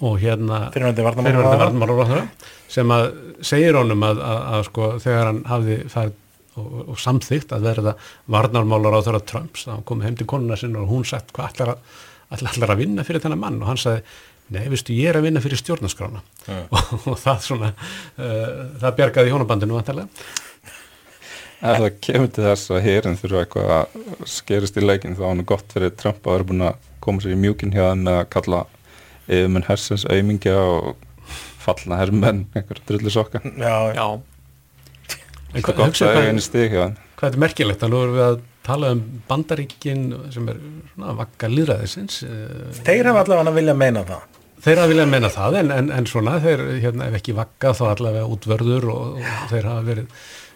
og 0.00 0.18
hérna 0.20 0.70
varnarmálaráðherra. 0.72 1.58
varnarmálaráðherra 1.58 2.28
sem 2.68 2.88
að 2.88 3.12
segir 3.42 3.74
honum 3.78 4.02
að, 4.02 4.18
að, 4.20 4.40
að 4.54 4.64
sko 4.70 4.88
þegar 5.00 5.24
hann 5.26 5.42
hafði 5.44 5.76
það 5.90 6.12
og, 6.56 6.88
og 6.88 6.96
samþygt 6.98 7.52
að 7.52 7.62
verða 7.68 7.94
varnarmálaráðherra 8.32 9.20
Trumps, 9.26 9.66
þá 9.66 9.84
kom 9.84 10.00
heim 10.04 10.16
til 10.16 10.26
konuna 10.26 10.56
sinna 10.56 10.80
og 10.84 10.88
hún 10.90 11.04
sagt 11.04 11.32
hvað 11.36 11.60
að, 11.66 11.76
allar, 12.30 12.52
allar 12.52 12.74
að 12.74 12.80
vinna 12.82 13.04
fyrir 13.06 13.20
þennan 13.24 13.42
mann 13.42 13.60
og 13.62 13.68
hann 13.70 13.80
sagði 13.80 14.02
nei, 14.54 14.64
veistu, 14.72 14.94
ég 14.96 15.10
er 15.10 15.18
að 15.18 15.28
vinna 15.28 15.42
fyrir 15.44 15.60
stjórnarskrána. 15.60 16.22
Og, 16.46 16.90
og 17.12 17.16
það 17.20 17.46
svona 17.46 17.70
uh, 17.74 18.66
það 18.82 18.98
bjargaði 19.00 19.32
hjónabandinu 19.34 19.78
vantarlega 19.78 20.26
Ef 21.56 21.78
það 21.80 21.94
kemur 22.04 22.28
til 22.36 22.44
þess 22.44 22.72
að 22.74 22.82
hérin 22.84 23.16
þurfa 23.16 23.42
eitthvað 23.42 23.70
að 23.78 24.26
skerist 24.28 24.76
í 24.76 24.82
leikin 24.84 25.16
þá 25.16 25.22
er 25.24 25.30
hann 25.30 25.46
gott 25.48 25.72
fyrir 25.72 25.94
Trump 25.96 26.20
að 26.26 26.34
vera 26.36 26.48
búin 26.50 26.64
að 26.68 26.90
koma 27.02 27.24
sér 27.24 27.32
í 27.32 27.38
mjúkin 27.40 27.72
hjá 27.72 27.94
með 27.96 28.18
að 28.20 28.26
kalla 28.34 28.60
yfirmenn 29.26 29.66
hersins 29.66 30.04
aumingja 30.10 30.56
og 30.60 30.90
fallna 31.64 31.98
herrmenn 32.02 32.44
einhverja 32.52 32.84
drullu 32.90 33.12
sokka 33.14 33.40
Já, 33.42 33.76
já. 33.96 34.06
En 35.56 35.64
hvað, 35.64 35.80
er 37.30 37.40
merkilegt? 37.40 37.82
Að 37.82 37.92
nú 37.94 38.02
erum 38.04 38.16
við 38.18 38.26
að 38.26 38.38
tala 38.66 38.92
um 38.92 39.02
bandaríkin 39.28 40.08
sem 40.34 40.48
er 40.52 40.58
svona 40.92 41.14
vakka 41.22 41.48
líðræðisins 41.48 42.20
uh, 42.26 42.66
Þeir 42.82 43.12
hafa 43.12 43.22
allavega 43.24 43.52
að 43.52 43.60
vilja 43.62 43.76
meina 43.78 44.02
það. 44.06 44.35
Þeir 44.66 44.80
hafa 44.82 44.90
viljað 44.90 45.12
meina 45.12 45.30
það 45.30 45.58
en, 45.60 45.68
en, 45.76 45.90
en 45.94 46.08
svona 46.10 46.38
þeir 46.42 46.64
hérna, 46.82 47.10
ef 47.10 47.20
ekki 47.20 47.36
vakka 47.36 47.70
þá 47.78 47.84
allavega 47.92 48.30
útvörður 48.34 48.88
og, 48.90 49.20
og 49.20 49.52
þeir 49.52 49.68
hafa 49.70 49.84
verið 49.86 50.08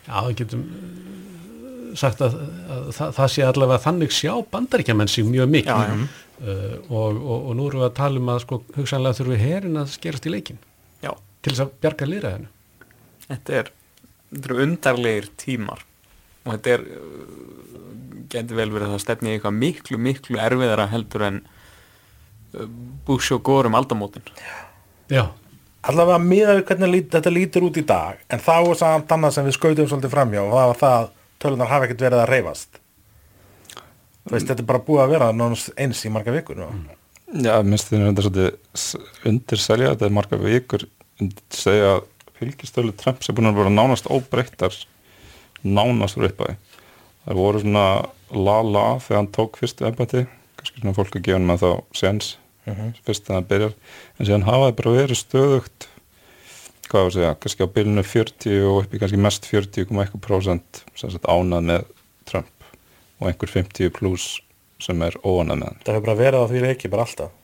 já, 0.08 0.16
getum 0.40 0.64
uh, 0.66 1.92
sagt 2.00 2.24
að, 2.26 2.40
að 2.66 2.88
það, 2.96 3.14
það 3.20 3.30
sé 3.36 3.46
allavega 3.46 3.84
þannig 3.86 4.16
sjá 4.16 4.32
bandaríkjamenn 4.50 5.12
sig 5.12 5.28
mjög 5.28 5.54
mikið. 5.54 5.70
Já, 5.70 5.94
já. 5.94 6.26
Uh, 6.40 6.76
og, 6.88 7.20
og, 7.20 7.46
og 7.50 7.56
nú 7.58 7.68
erum 7.68 7.82
við 7.82 7.86
að 7.90 7.96
tala 7.98 8.16
um 8.16 8.32
að 8.32 8.38
sko 8.46 8.58
hugsanlega 8.72 9.18
þurfum 9.18 9.34
við 9.34 9.42
herin 9.44 9.76
að 9.76 9.90
skerast 9.92 10.24
í 10.24 10.30
leikin 10.32 10.60
já, 11.04 11.10
til 11.44 11.52
þess 11.52 11.64
að 11.66 11.74
bjarga 11.84 12.06
lýraðinu 12.08 12.48
þetta 13.26 13.58
er 13.58 13.72
þetta 14.30 14.48
eru 14.48 14.62
undarlegir 14.64 15.28
tímar 15.42 15.82
og 16.46 16.54
þetta 16.54 16.72
er 16.78 16.86
uh, 16.96 17.34
getur 18.32 18.56
vel 18.56 18.70
verið 18.72 18.86
að 18.86 18.94
það 18.94 19.02
stefni 19.04 19.30
í 19.30 19.34
eitthvað 19.36 19.58
miklu, 19.58 20.00
miklu 20.00 20.40
erfiðara 20.40 20.88
heldur 20.94 21.26
en 21.28 21.42
Bush 23.06 23.36
og 23.36 23.44
Gore 23.46 23.70
um 23.70 23.78
aldamótin 23.78 24.26
Já, 25.10 25.28
Allavega 25.80 26.20
miða 26.22 26.58
við 26.58 26.66
hvernig 26.68 26.92
lít, 26.92 27.08
þetta 27.14 27.32
lítur 27.32 27.66
út 27.70 27.80
í 27.80 27.86
dag 27.88 28.20
en 28.28 28.42
þá 28.42 28.54
er 28.58 28.78
samt 28.82 29.16
annað 29.16 29.36
sem 29.36 29.48
við 29.48 29.56
skautum 29.56 29.88
svolítið 29.88 30.14
framjá 30.14 30.42
og 30.42 30.52
það 30.52 30.70
var 30.72 30.80
það 30.82 30.96
að 30.98 31.10
tölunar 31.40 31.70
hafa 31.70 31.86
ekkert 31.86 32.04
verið 32.04 32.20
að 32.20 32.30
reyfast. 32.34 32.80
Þú 34.20 34.34
veist, 34.34 34.50
þetta 34.50 34.60
er 34.60 34.68
bara 34.68 34.82
búið 34.84 35.02
að 35.06 35.12
vera 35.14 35.30
nánast 35.32 35.70
eins 35.80 36.02
í 36.04 36.12
marga 36.12 36.34
vikur. 36.34 36.60
Mm. 36.60 36.82
Já, 37.40 37.54
minnst 37.64 37.88
þið 37.88 38.00
er 38.00 38.08
þetta 38.10 38.24
svolítið 38.26 39.30
undir 39.30 39.62
selja 39.62 39.92
þetta 39.94 40.06
er 40.08 40.14
marga 40.18 40.38
vikur 40.42 40.84
undir 41.22 41.56
segja 41.56 41.92
að 41.94 42.00
fylgistölu 42.40 42.94
Trump 42.98 43.24
sem 43.24 43.36
búin 43.36 43.50
að 43.50 43.60
vera 43.60 43.72
nánast 43.72 44.08
óbreyttar 44.10 44.76
nánast 45.62 46.18
úr 46.18 46.28
uppæði 46.30 46.56
það 47.24 47.40
voru 47.40 47.62
svona 47.62 47.86
la-la 48.34 48.84
þegar 49.04 49.20
hann 49.20 49.32
tók 49.36 49.60
fyrstu 49.60 49.86
embætti 49.88 50.24
kannski 50.60 50.82
svona 50.82 50.96
fólk 50.96 51.16
að 51.16 51.24
gefa 51.26 51.38
hann 51.38 51.48
með 51.48 51.64
þá 51.64 51.70
séns 52.00 52.34
fyrst 53.06 53.24
þegar 53.26 53.38
hann 53.38 53.48
byrjar. 53.50 53.74
En 54.18 54.28
síðan 54.28 54.46
hafaði 54.46 54.76
bara 54.78 54.94
verið 54.98 55.20
stöðugt 55.20 55.88
hvað 56.90 57.04
var 57.04 57.10
að 57.10 57.16
segja, 57.16 57.34
kannski 57.42 57.66
á 57.66 57.74
bylunu 57.74 58.04
40 58.06 58.62
og 58.66 58.78
upp 58.82 58.94
í 58.94 59.00
kannski 59.00 59.20
mest 59.22 59.46
40,1% 59.46 60.80
sem 60.98 61.12
sagt 61.12 61.28
ánað 61.30 61.66
með 61.70 61.90
Trump. 62.28 62.70
Og 63.20 63.30
einhver 63.30 63.52
50 63.52 63.92
pluss 63.94 64.40
sem 64.82 65.02
er 65.06 65.16
óanað 65.22 65.60
með 65.60 65.68
hann. 65.68 65.84
Það 65.84 65.94
hefur 65.94 66.06
bara 66.08 66.20
verið 66.20 66.42
á 66.42 66.50
því 66.50 66.64
reiki 66.64 66.90
bara 66.90 67.06
alltaf. 67.06 67.36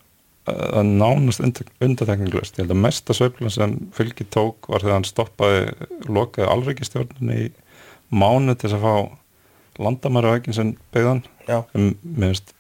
það 0.47 0.79
er 0.79 0.91
nánast 1.03 1.43
undatekninglust 1.83 2.55
ég 2.59 2.63
held 2.63 2.75
að 2.77 2.83
mesta 2.85 3.15
sveiflan 3.17 3.51
sem 3.51 3.73
fylgi 3.97 4.27
tók 4.31 4.69
var 4.71 4.85
þegar 4.85 5.01
hann 5.01 5.09
stoppaði 5.09 5.65
lokaði 6.07 6.47
alreikistjórnum 6.53 7.33
í 7.35 7.47
mánu 8.15 8.55
til 8.55 8.69
þess 8.69 8.77
að 8.79 8.85
fá 8.87 9.83
landamæravækin 9.83 10.57
sem 10.57 10.71
beigðan 10.95 11.25
sem 11.47 11.89
minnst 12.03 12.55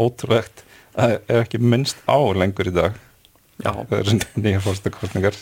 ótrúlegt 0.00 0.64
að 0.92 1.18
er 1.20 1.42
ekki 1.42 1.60
minnst 1.62 2.00
á 2.04 2.16
lengur 2.36 2.68
í 2.68 2.74
dag 2.74 2.96
Já. 3.62 3.72
það 3.72 3.98
er 3.98 4.10
nýja 4.44 4.62
fórstakostningar 4.64 5.36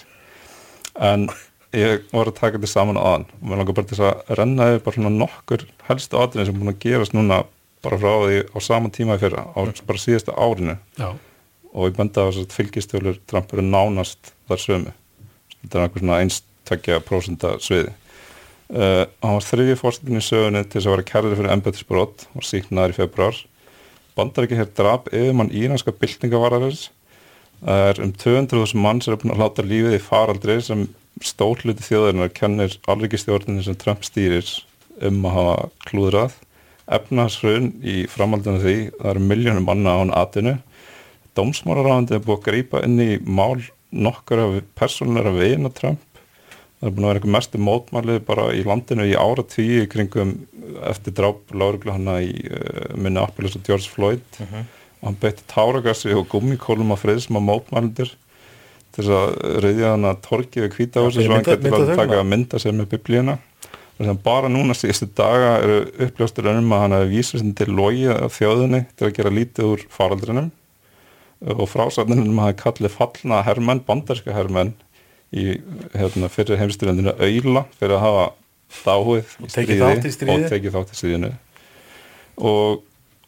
en 1.00 1.28
ég 1.76 2.04
var 2.10 2.28
að 2.28 2.38
taka 2.38 2.58
þetta 2.58 2.70
saman 2.70 2.98
aðan. 2.98 3.26
Og 3.40 3.48
mér 3.48 3.60
langar 3.60 3.76
bara 3.78 3.90
til 3.90 4.02
að 4.02 4.36
renna 4.40 4.68
yfir 4.72 4.84
bara 4.86 4.98
svona 4.98 5.12
nokkur 5.14 5.66
helstu 5.86 6.18
aðrið 6.18 6.48
sem 6.48 6.54
er 6.56 6.62
búin 6.62 6.72
að 6.72 6.80
gerast 6.84 7.16
núna 7.16 7.42
bara 7.84 7.98
frá 8.00 8.12
því 8.26 8.40
á 8.50 8.58
sama 8.64 8.90
tíma 8.92 9.16
í 9.16 9.22
fyrra 9.22 9.46
á 9.54 9.58
bara 9.86 10.02
síðasta 10.02 10.34
árinu. 10.34 10.76
Já, 10.98 11.10
og 11.70 11.86
ég 11.86 11.96
benda 11.96 12.26
að 12.26 12.42
fylgistjólur 12.50 13.20
Trump 13.30 13.54
eru 13.54 13.64
nánast 13.64 14.34
þar 14.50 14.64
sömu. 14.64 14.94
Þetta 15.60 15.78
er 15.78 15.84
einhver 15.86 16.04
svona 16.04 16.20
einstakja 16.24 17.00
prósenda 17.06 17.54
sviði. 17.62 17.94
Uh, 18.70 19.06
hann 19.22 19.38
var 19.38 19.46
þriði 19.46 19.74
í 19.74 20.22
sögunni 20.22 20.62
til 20.62 20.76
þess 20.76 20.86
að 20.86 20.92
vera 20.94 21.06
kærður 21.08 21.40
fyrir 21.40 21.54
embetisbrot 21.56 22.26
og 22.38 22.44
síknaður 22.46 22.92
í 22.94 22.98
februar 23.00 23.38
bandar 24.18 24.46
ekki 24.46 24.58
hér 24.58 24.70
drap 24.76 25.10
yfirmann 25.12 25.52
íranska 25.54 25.94
byltingavararins 25.96 26.88
það 27.60 27.86
er 27.90 28.02
um 28.04 28.14
200.000 28.24 28.80
mann 28.80 29.02
sem 29.04 29.14
er 29.14 29.20
búin 29.20 29.34
að 29.34 29.42
láta 29.44 29.66
lífið 29.66 29.96
í 29.96 30.02
faraldri 30.04 30.56
sem 30.64 30.86
stórluti 31.24 31.84
þjóðarinnar 31.84 32.32
kennir 32.32 32.76
alrikistjórninni 32.88 33.64
sem 33.66 33.76
Trump 33.80 34.06
stýrir 34.06 34.48
um 35.04 35.20
að 35.28 35.36
hafa 35.36 35.68
klúðrað. 35.88 36.38
Efnaðsraun 36.90 37.68
í 37.86 38.02
framhaldinu 38.10 38.62
því 38.62 38.76
það 38.96 39.10
eru 39.12 39.26
miljónum 39.28 39.68
manna 39.68 39.92
án 40.00 40.14
atinu 40.16 40.56
Dómsmálaráðandi 41.38 42.16
er 42.16 42.24
búið 42.24 42.38
að 42.40 42.46
grípa 42.48 42.80
inn 42.86 42.98
í 42.98 43.10
mál 43.22 43.60
nokkar 43.90 44.42
af 44.42 44.56
persónulegra 44.78 45.32
veginn 45.36 45.70
Trump 45.76 46.02
það 46.80 46.88
er 46.88 46.94
búin 46.96 47.04
að 47.04 47.10
vera 47.10 47.20
einhver 47.20 47.34
mestu 47.36 47.60
mótmælið 47.60 48.22
bara 48.28 48.46
í 48.56 48.62
landinu 48.64 49.06
í 49.08 49.16
ára 49.18 49.44
tíu 49.44 49.84
kringum 49.92 50.32
eftir 50.88 51.14
dráp 51.16 51.52
Láruglu 51.52 51.92
hana 51.92 52.16
í 52.24 52.32
uh, 52.48 52.96
Minneapolis 52.96 53.58
og 53.58 53.66
George 53.66 53.90
Floyd. 53.92 54.24
Og 55.00 55.06
hann 55.08 55.20
beitti 55.20 55.44
táragassi 55.48 56.12
og 56.16 56.26
gummikólum 56.32 56.94
að 56.94 57.04
friðsma 57.04 57.40
mótmælindir 57.44 58.14
til 58.90 59.04
þess 59.04 59.12
að 59.16 59.60
reyðja 59.64 59.92
hann 59.94 60.08
að 60.08 60.22
torki 60.24 60.64
við 60.64 60.72
Já, 61.04 61.04
fyrir 61.04 61.28
svo 61.28 61.36
hann 61.36 61.46
getur 61.46 61.76
að 61.78 61.92
taka 61.94 62.18
að 62.20 62.30
mynda 62.32 62.60
sér 62.60 62.76
með 62.76 62.90
biblíuna. 62.96 63.36
Að 64.00 64.22
bara 64.24 64.48
núna 64.48 64.72
síðustu 64.72 65.10
daga 65.12 65.58
eru 65.60 65.82
uppljóstur 66.06 66.48
um 66.48 66.72
að 66.72 66.82
hann 66.86 66.96
hafi 66.96 67.10
vísað 67.12 67.42
sem 67.42 67.52
til 67.56 67.68
logi 67.76 68.06
af 68.08 68.38
þjóðinni 68.38 68.86
til 68.96 69.06
að 69.06 69.16
gera 69.18 69.32
lítið 69.36 69.68
úr 69.74 69.84
faraldrinum 69.92 70.48
og 71.40 71.66
frásatninum 71.68 72.40
hafi 72.40 72.56
kallið 72.60 72.94
fallna 72.96 73.42
hermenn, 73.44 73.82
bandarska 73.84 74.32
hermenn 74.32 74.72
í 75.30 75.46
hérna, 75.94 76.30
fyrir 76.32 76.58
heimstyrjandinu 76.58 77.14
auðla 77.14 77.64
fyrir 77.78 77.96
að 77.96 78.04
hafa 78.04 78.24
dáið 78.80 79.34
og 79.40 79.52
tekið 79.54 79.82
þátt 80.74 80.94
í 80.94 80.98
stríðinu. 80.98 81.32
Og, 82.40 82.80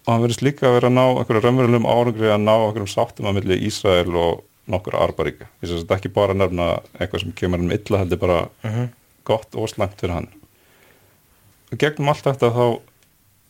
hann 0.08 0.22
verðist 0.22 0.42
líka 0.42 0.68
að 0.68 0.78
vera 0.78 0.90
að 0.90 0.96
ná 0.96 1.04
einhverju 1.04 1.42
raunverulegum 1.44 1.90
árangri 1.90 2.30
að 2.32 2.42
ná 2.42 2.54
einhverjum 2.54 2.90
sáttum 2.90 3.28
að 3.30 3.38
milli 3.38 3.58
Ísrael 3.68 4.10
og 4.18 4.42
nokkur 4.70 4.96
arbaríka 4.98 5.48
þess 5.60 5.74
að 5.74 5.80
þetta 5.82 5.98
ekki 5.98 6.12
bara 6.14 6.36
nefna 6.38 6.68
eitthvað 6.96 7.24
sem 7.24 7.34
kemur 7.38 7.62
um 7.62 7.72
illa 7.74 8.00
heldur 8.02 8.20
bara 8.22 8.38
gott 9.26 9.58
og 9.58 9.70
slæmt 9.70 9.98
fyrir 10.00 10.16
hann. 10.16 10.28
Og 11.72 11.80
gegnum 11.82 12.10
allt 12.12 12.26
þetta 12.26 12.50
þá 12.54 12.66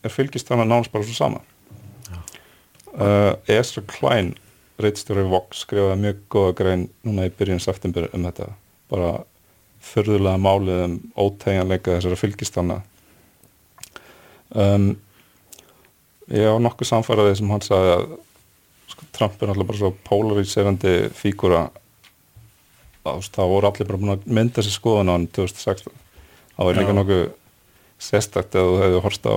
er 0.03 0.13
fylgist 0.13 0.49
hann 0.51 0.63
að 0.63 0.71
nánast 0.71 0.93
bara 0.93 1.07
svo 1.07 1.17
sama. 1.17 1.41
Uh, 2.93 3.33
Ezra 3.49 3.81
Klein 3.89 4.35
reitstjóri 4.83 5.25
Vox 5.31 5.63
skrifaði 5.65 5.99
mjög 6.01 6.19
góða 6.33 6.55
grein 6.59 6.87
núna 7.05 7.27
í 7.27 7.33
byrjun 7.37 7.63
september 7.63 8.09
um 8.13 8.27
þetta. 8.27 8.49
Bara 8.91 9.13
förðulega 9.83 10.39
málið 10.39 10.83
um 10.85 10.97
ótegjanleika 11.19 11.97
þessara 11.97 12.19
fylgistanna. 12.19 12.81
Um, 14.53 14.93
ég 16.31 16.45
á 16.47 16.55
nokkuð 16.61 16.91
samfæraði 16.91 17.39
sem 17.39 17.51
hann 17.51 17.63
sagði 17.65 17.95
að 17.97 18.05
sko, 18.93 19.07
Trump 19.15 19.41
er 19.41 19.53
alltaf 19.53 19.69
bara 19.71 19.79
svo 19.79 19.91
polariserandi 20.07 20.93
fígura 21.17 21.63
þá 23.03 23.41
voru 23.49 23.67
allir 23.67 23.89
bara 23.89 23.99
búin 23.99 24.13
að 24.15 24.27
mynda 24.31 24.63
sér 24.63 24.77
skoðun 24.77 25.11
á 25.11 25.15
hann 25.17 25.27
2016 25.35 25.91
þá 26.53 26.61
er 26.63 26.79
líka 26.79 26.95
nokkuð 26.95 27.25
sérstakt 28.03 28.55
ef 28.55 28.69
þú 28.69 28.79
hefði 28.83 29.01
horst 29.03 29.27
á 29.27 29.35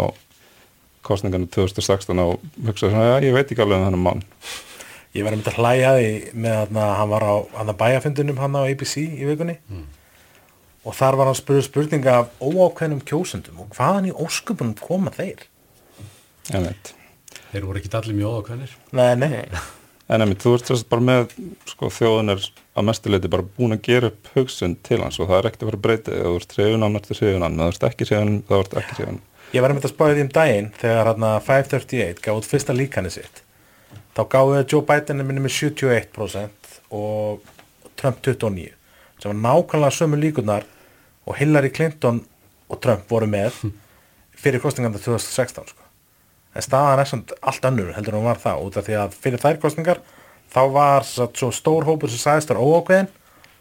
kostningarnu 1.07 1.49
2016 1.55 2.23
og 2.23 2.39
hugsaði 2.67 2.93
svona, 2.93 3.09
já, 3.11 3.17
ég 3.27 3.35
veit 3.35 3.51
ekki 3.51 3.63
alveg 3.63 3.81
um 3.81 3.87
þennan 3.87 4.05
mann 4.07 4.25
Ég 5.17 5.25
var 5.25 5.33
einmitt 5.33 5.49
að 5.49 5.61
hlæja 5.63 5.93
því 5.97 6.11
með 6.45 6.77
að 6.83 6.91
hann 7.01 7.13
var 7.15 7.25
á 7.25 7.35
hann 7.57 7.73
að 7.73 7.79
bæjafundunum 7.81 8.43
hann 8.43 8.59
á 8.59 8.63
ABC 8.67 8.95
í 9.07 9.29
vikunni. 9.31 9.57
Og 10.87 10.95
þar 10.95 11.17
var 11.19 11.31
hann 11.31 11.39
spurður 11.39 11.67
spurninga 11.67 12.19
af 12.21 12.37
óákveðnum 12.43 13.01
kjósundum 13.09 13.65
og 13.65 13.73
hvaðan 13.75 14.11
í 14.11 14.15
óskupunum 14.15 14.77
koma 14.79 15.11
þeir? 15.17 15.49
ég 16.53 16.63
veit 16.63 16.93
þeir 17.51 17.65
voru 17.67 17.81
ekki 17.81 17.91
allir 17.97 18.19
mjög 18.21 18.37
ókvæðnir. 18.43 18.77
Nei, 18.95 19.15
nei, 19.19 19.49
En 20.07 20.23
einmitt, 20.23 20.39
þú 20.39 20.53
ert 20.55 20.69
sérst 20.71 20.87
bara 20.87 21.03
með 21.03 21.33
sko, 21.67 21.89
þjóðun 21.91 22.31
er 22.37 22.43
að 22.79 22.85
mestuleiti 22.87 23.31
bara 23.33 23.43
búin 23.57 23.75
að 23.75 23.81
gera 23.89 24.11
upp 24.13 24.29
hugsun 24.37 24.77
til 24.87 25.01
hans 25.03 25.19
og 25.19 25.27
það 25.27 25.41
er 25.41 25.49
ekkert 25.49 25.65
að 25.65 25.71
fara 25.71 25.81
að 25.81 25.87
breyta 25.87 26.13
því. 26.13 26.19
ef 26.21 26.27
þú 26.27 26.37
ert 26.37 26.53
ertu 27.01 27.17
hrifun 27.19 27.43
hann 27.47 27.59
ef 27.59 27.65
þú 27.67 27.73
ert 27.73 27.87
ekki 27.89 28.07
hrifun, 28.07 28.37
þá 28.47 28.55
ert 28.61 28.77
ekki 28.83 28.99
hrifun 29.01 29.19
ég 29.57 29.65
var 29.65 29.73
einmitt 29.75 29.89
að 29.89 29.95
spáði 29.97 30.15
því 30.19 30.25
um 30.27 30.31
daginn 30.37 30.71
þegar 30.79 31.11
hann 31.11 31.27
538 31.49 32.23
gaf 32.23 32.39
út 32.39 32.49
fyrsta 32.53 32.77
líkani 32.79 33.11
sitt 33.17 33.43
þá 34.17 34.23
gáði 34.33 34.65
Joe 34.73 34.85
Biden 34.89 35.21
minni 35.27 35.45
með 35.45 35.55
71% 35.59 36.79
og 36.97 37.45
Trump 38.01 38.23
29 38.25 38.73
sem 39.21 39.33
var 39.33 39.39
nákvæmlega 39.43 39.97
sömu 39.97 40.21
líkunar 40.21 40.67
og 41.27 41.37
Hillary 41.37 41.73
Clinton 41.75 42.23
og 42.69 42.81
Trump 42.83 43.11
voru 43.11 43.29
með 43.31 43.59
fyrir 44.37 44.63
kostninganda 44.63 45.01
2016 45.03 45.71
sko. 45.73 45.83
en 46.57 46.65
staðan 46.65 47.03
er 47.03 47.11
samt 47.11 47.33
allt 47.43 47.69
önnur 47.69 47.95
heldur 47.97 48.17
en 48.17 48.23
hún 48.23 48.31
var 48.31 48.41
þá 48.41 48.53
út 48.57 48.77
af 48.77 48.87
því 48.89 48.99
að 49.03 49.17
fyrir 49.21 49.43
þær 49.43 49.61
kostningar 49.63 50.03
þá 50.53 50.61
var 50.73 51.07
satt, 51.09 51.37
svo 51.37 51.51
stór 51.53 51.89
hópur 51.89 52.13
sem 52.13 52.23
sagðist 52.23 52.53
þar 52.53 52.63
óákveðin 52.63 53.11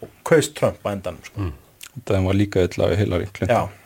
og 0.04 0.12
kaust 0.28 0.56
Trump 0.56 0.84
á 0.88 0.94
endanum 0.94 1.24
sko. 1.26 1.50
það 2.06 2.30
var 2.30 2.40
líka 2.40 2.68
illa 2.68 2.92
við 2.92 3.04
Hillary 3.04 3.28
Já, 3.28 3.34
Clinton 3.40 3.82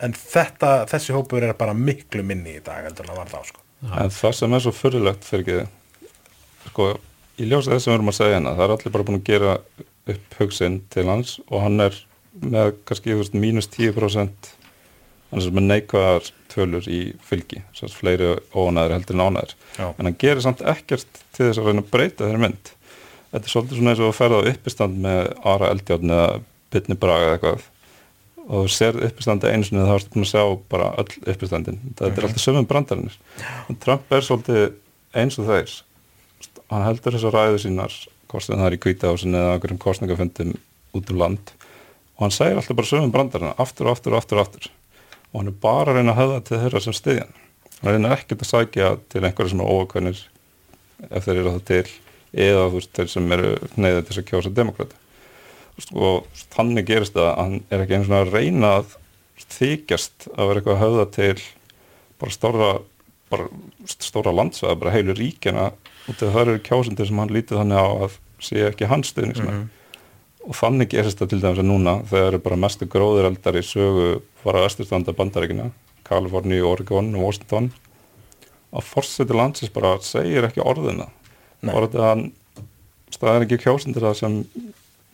en 0.00 0.16
þetta, 0.16 0.70
þessi 0.88 1.16
hópur 1.16 1.44
er 1.44 1.56
bara 1.58 1.76
miklu 1.76 2.24
minni 2.24 2.56
í 2.56 2.64
dag 2.64 2.86
heldur 2.88 3.04
en 3.04 3.12
það 3.12 3.20
var 3.20 3.34
þá 3.34 3.52
sko. 3.52 3.66
en 3.90 4.16
það 4.16 4.38
sem 4.40 4.56
er 4.56 4.64
svo 4.64 4.74
fyrirlegt 4.76 5.28
fyrir 5.28 5.44
ekki 5.44 5.79
sko, 6.68 6.92
í 7.40 7.48
ljósa 7.48 7.74
þess 7.74 7.86
sem 7.86 7.92
við 7.92 7.98
erum 7.98 8.12
að 8.12 8.18
segja 8.20 8.36
hérna 8.36 8.54
það 8.58 8.66
er 8.66 8.76
allir 8.76 8.94
bara 8.96 9.08
búin 9.08 9.20
að 9.20 9.28
gera 9.30 9.56
upp 10.14 10.38
hugsin 10.40 10.80
til 10.92 11.06
hans 11.08 11.38
og 11.48 11.64
hann 11.64 11.86
er 11.86 11.96
með 12.40 12.74
kannski 12.88 13.16
veist, 13.18 13.36
mínus 13.36 13.70
10% 13.72 14.52
hann 15.30 15.42
er 15.42 15.54
með 15.54 15.66
neikvæðar 15.70 16.30
tölur 16.50 16.86
í 16.90 17.00
fylgi, 17.22 17.62
þess 17.74 17.86
að 17.86 17.96
fleiri 18.00 18.30
óanæður 18.54 18.96
heldur 18.96 19.16
en 19.16 19.24
ánæður 19.26 19.56
en 19.78 20.08
hann 20.08 20.20
gerir 20.20 20.42
samt 20.44 20.62
ekkert 20.66 21.20
til 21.36 21.48
þess 21.48 21.60
að 21.60 21.70
reyna 21.70 21.84
að 21.84 21.90
breyta 21.94 22.26
þeirri 22.26 22.42
mynd. 22.44 22.70
Þetta 23.30 23.46
er 23.46 23.52
svolítið 23.52 23.78
svona 23.78 23.92
eins 23.92 24.00
og 24.02 24.08
að 24.10 24.16
ferða 24.18 24.40
á 24.42 24.48
uppistand 24.50 24.96
með 25.04 25.20
Ara 25.52 25.68
Eldjárn 25.70 26.14
eða 26.16 26.30
Bitni 26.74 26.96
Braga 26.98 27.28
eða 27.28 27.36
eitthvað. 27.36 27.68
Og 28.50 28.64
þú 28.66 28.72
ser 28.74 28.98
uppistandi 29.06 29.52
einu 29.52 29.66
sinni 29.66 29.84
þá 29.86 29.92
ertu 29.94 30.12
búin 30.16 30.26
að 30.26 30.32
sjá 30.32 30.42
bara 30.72 30.88
öll 30.98 31.12
uppistandin. 31.30 31.78
Þetta 32.00 32.10
er 32.10 32.26
alltaf 32.26 32.42
sömum 32.42 32.66
brandarinnir 32.66 33.18
Trump 33.84 34.10
er 34.10 34.26
svolítið 34.26 34.64
eins 35.14 35.38
og 35.38 35.46
þeir 35.46 35.76
hann 36.70 36.86
heldur 36.86 37.16
þessar 37.16 37.36
ræðu 37.36 37.62
sínar 37.64 37.94
hvort 38.30 38.46
það 38.46 38.66
er 38.66 38.76
í 38.76 38.80
kvítahásin 38.82 39.36
eða 39.36 39.54
einhverjum 39.56 39.80
kostningafundum 39.82 40.52
út 40.96 41.12
um 41.12 41.20
land 41.20 41.52
og 42.16 42.26
hann 42.26 42.34
segir 42.34 42.60
alltaf 42.60 42.78
bara 42.78 42.90
sömum 42.90 43.14
brandarina 43.14 43.54
aftur 43.62 43.88
og 43.88 43.96
aftur 43.96 44.14
og 44.14 44.20
aftur 44.20 44.40
og 44.40 44.46
aftur. 44.46 44.68
Og 45.30 45.40
hann 45.40 45.50
er 45.50 45.58
bara 45.62 45.92
að 45.92 46.00
reyna 46.00 46.14
að 46.14 46.20
höfða 46.20 46.40
til 46.44 46.60
þeirra 46.60 46.82
sem 46.84 46.96
stiðjan 46.96 47.30
hann. 47.30 47.46
Reynir 47.80 48.14
ekkert 48.16 48.44
að 48.44 48.50
sækja 48.50 48.88
til 49.08 49.22
einhverja 49.24 49.52
sem 49.52 49.62
er 49.64 49.70
óakvænir 49.72 50.22
ef 51.08 51.26
þeir 51.26 51.38
eru 51.40 51.54
það 51.54 51.66
til 51.70 51.84
eða 52.44 52.66
þú 52.66 52.74
veist 52.76 52.92
þeir 52.98 53.12
sem 53.14 53.32
eru 53.36 53.52
neyðið 53.74 54.02
til 54.02 54.10
þess 54.10 54.22
að 54.22 54.28
kjósa 54.30 54.52
demokrata 54.54 54.98
og 55.96 56.42
þannig 56.52 56.88
gerist 56.90 57.14
það 57.16 57.28
að 57.30 57.38
hann 57.40 57.54
er 57.72 57.82
ekki 57.82 57.96
einu 57.96 58.06
svona 58.06 58.20
að 58.26 58.34
reyna 58.34 58.72
að 58.80 58.96
þykjast 59.50 60.26
að 60.34 60.50
vera 60.50 60.60
eitthvað 60.60 60.76
að 60.76 60.82
höfða 60.84 61.06
til 61.16 61.44
bara 62.20 62.34
stóra 62.34 62.70
bara 63.30 63.46
stóra 63.88 64.34
landsveða, 64.34 64.76
bara 64.76 64.92
heilu 64.92 65.14
ríkjana 65.16 65.70
og 65.70 65.89
það 66.18 66.40
eru 66.42 66.62
kjósundir 66.66 67.08
sem 67.08 67.20
hann 67.22 67.34
lítið 67.34 67.60
þannig 67.60 67.78
á 67.80 67.88
að 68.06 68.16
sé 68.40 68.64
ekki 68.70 68.88
hans 68.90 69.12
stuðningsmenn 69.12 69.68
og 70.48 70.56
þannig 70.56 70.90
gerist 70.94 71.20
það 71.20 71.32
til 71.34 71.40
dæmis 71.42 71.60
að 71.60 71.68
núna 71.68 71.94
þegar 72.08 72.32
eru 72.32 72.42
bara 72.46 72.58
mestu 72.64 72.88
gróðureldar 72.88 73.58
í 73.60 73.64
sögu 73.66 74.08
fara 74.42 74.64
östurstanda 74.66 75.12
bandaríkina 75.16 75.70
Kaliforni, 76.10 76.58
Oregon 76.64 77.12
og 77.14 77.28
Washington 77.28 77.70
að 78.74 78.86
fórseti 78.88 79.36
landsins 79.36 79.72
bara 79.74 79.96
segir 80.02 80.46
ekki 80.48 80.64
orðina 80.64 81.10
Nei. 81.60 81.72
bara 81.74 81.86
þetta 81.86 82.00
að 82.00 82.08
hann 82.08 82.24
það 83.20 83.36
er 83.36 83.46
ekki 83.46 83.60
kjósundir 83.66 84.06
það 84.06 84.20
sem 84.22 84.36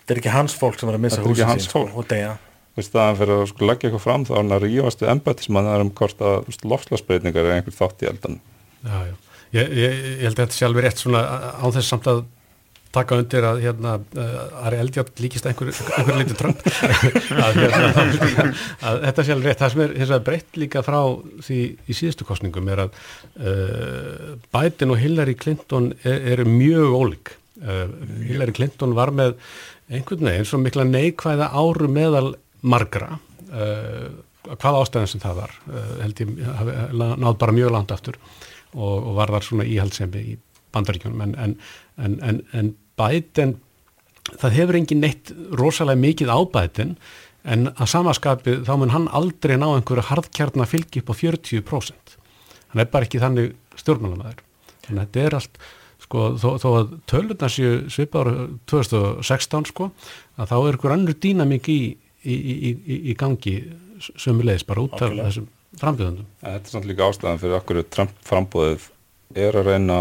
Þetta 0.06 0.14
er 0.14 0.20
ekki 0.20 0.34
hans 0.36 0.54
fólk 0.54 0.76
sem 0.78 0.90
er 0.92 0.96
að 0.96 1.02
missa 1.02 1.22
húsin 1.24 1.48
hans 1.48 1.64
sín 1.64 1.72
sko, 1.72 1.80
og 1.98 2.04
deyja. 2.06 2.36
í 2.78 2.82
staðan 2.86 3.16
fyrir 3.18 3.40
að 3.40 3.48
sko 3.50 3.66
leggja 3.66 3.88
eitthvað 3.88 4.04
fram 4.04 4.26
þá 4.28 4.32
er 4.36 4.38
hann 4.38 4.54
að 4.54 4.66
rífast 4.68 5.02
við 5.02 5.12
embættismann 5.16 5.70
um 5.74 5.90
hvort 5.98 6.22
að 6.22 6.50
lofslagsbreytingar 6.70 7.48
er 7.48 7.56
einhver 7.56 7.74
þátt 7.74 8.04
í 8.04 8.10
eldan 8.12 8.38
Já, 8.86 8.98
já. 9.08 9.14
Ég, 9.56 9.76
ég, 9.76 10.00
ég 10.16 10.24
held 10.26 10.36
að 10.36 10.42
þetta 10.44 10.58
sé 10.58 10.66
alveg 10.66 10.86
rétt 10.86 11.00
svona 11.00 11.22
á 11.56 11.66
þess 11.72 11.92
samt 11.92 12.08
að 12.10 12.24
taka 12.96 13.18
undir 13.20 13.44
að 13.44 13.62
hérna 13.64 13.94
uh, 14.00 14.66
Ari 14.66 14.80
Eldjátt 14.80 15.20
líkist 15.20 15.46
einhver, 15.48 15.72
einhver 15.98 16.18
lítið 16.20 16.38
trönd 16.40 16.62
að, 17.44 17.58
hérna, 17.60 18.46
að 18.88 19.00
þetta 19.04 19.24
sé 19.26 19.34
alveg 19.34 19.50
rétt. 19.50 19.62
Það 19.62 19.72
sem 19.74 19.82
er 19.84 19.94
vegar 20.00 20.24
breytt 20.28 20.60
líka 20.60 20.82
frá 20.86 20.98
því 21.46 21.60
í 21.76 21.96
síðustu 21.96 22.28
kostningum 22.28 22.70
er 22.72 22.86
að 22.86 23.00
uh, 23.40 24.36
Biden 24.54 24.94
og 24.94 25.00
Hillary 25.02 25.36
Clinton 25.38 25.90
er, 26.02 26.22
eru 26.34 26.48
mjög 26.48 26.96
ólík. 27.00 27.34
Uh, 27.60 27.86
Hillary 28.24 28.56
Clinton 28.56 28.96
var 28.96 29.12
með 29.16 29.36
einhvern 29.92 30.30
veginn 30.30 30.48
svo 30.48 30.60
mikla 30.62 30.86
neikvæða 30.88 31.52
áru 31.56 31.90
meðal 31.92 32.34
margra. 32.66 33.18
Uh, 33.52 34.08
hvað 34.46 34.80
ástæðan 34.80 35.08
sem 35.10 35.22
það 35.22 35.40
var 35.40 35.54
held 36.04 36.20
ég 36.22 36.28
náð 36.94 37.32
bara 37.40 37.54
mjög 37.54 37.72
langt 37.74 37.90
aftur 37.90 38.14
og, 38.74 38.96
og 38.96 39.12
var 39.18 39.32
þar 39.36 39.46
svona 39.46 39.68
íhaldsemi 39.68 40.24
í 40.32 40.34
bandaríkjunum. 40.74 41.22
En, 41.24 41.36
en, 41.40 41.54
en, 41.96 42.18
en, 42.26 42.42
en 42.56 42.74
Biden 42.98 43.56
það 44.34 44.58
hefur 44.58 44.80
engin 44.80 45.02
neitt 45.04 45.32
rosalega 45.56 46.02
mikið 46.02 46.32
á 46.32 46.38
Biden 46.56 46.96
en 47.46 47.70
að 47.76 47.90
samaskapi 47.92 48.60
þá 48.66 48.72
mun 48.80 48.94
hann 48.94 49.08
aldrei 49.14 49.54
ná 49.58 49.68
einhverju 49.68 50.08
hardkjarnar 50.08 50.70
fylgi 50.70 51.02
upp 51.02 51.12
á 51.14 51.14
40% 51.14 52.16
hann 52.72 52.82
er 52.82 52.90
bara 52.90 53.06
ekki 53.06 53.22
þannig 53.22 53.54
stjórnmálamæður 53.78 54.42
þannig 54.86 55.02
að 55.02 55.04
þetta 55.04 55.22
er 55.22 55.36
allt 55.38 55.60
sko, 56.06 56.24
þó, 56.40 56.48
þó 56.62 56.68
að 56.72 56.94
tölurna 57.10 57.50
séu 57.50 57.76
svipaður 57.92 58.56
2016 58.70 59.70
sko, 59.72 59.90
að 60.36 60.50
þá 60.52 60.56
er 60.58 60.76
einhver 60.76 60.94
annur 60.96 61.18
dýnamík 61.22 61.70
í, 61.72 61.80
í, 62.26 62.34
í, 62.34 62.98
í 63.12 63.16
gangi 63.18 63.56
sömulegis 64.18 64.66
bara 64.68 64.84
út 64.84 64.98
af 65.00 65.14
þessum 65.14 65.48
frambjöðundum. 65.80 66.28
Þetta 66.42 66.70
er 66.70 66.72
samt 66.74 66.88
líka 66.88 67.08
ástæðan 67.10 67.42
fyrir 67.42 67.58
okkur 67.58 67.82
Trump 67.92 68.16
frambóðið 68.26 68.88
er 69.36 69.58
að 69.60 69.70
reyna 69.70 69.98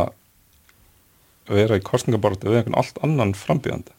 að 1.45 1.59
vera 1.59 1.77
í 1.77 1.85
kostningaborti 1.85 2.49
við 2.49 2.61
einhvern 2.61 2.79
allt 2.81 2.99
annan 3.05 3.35
frambjöðandi. 3.37 3.95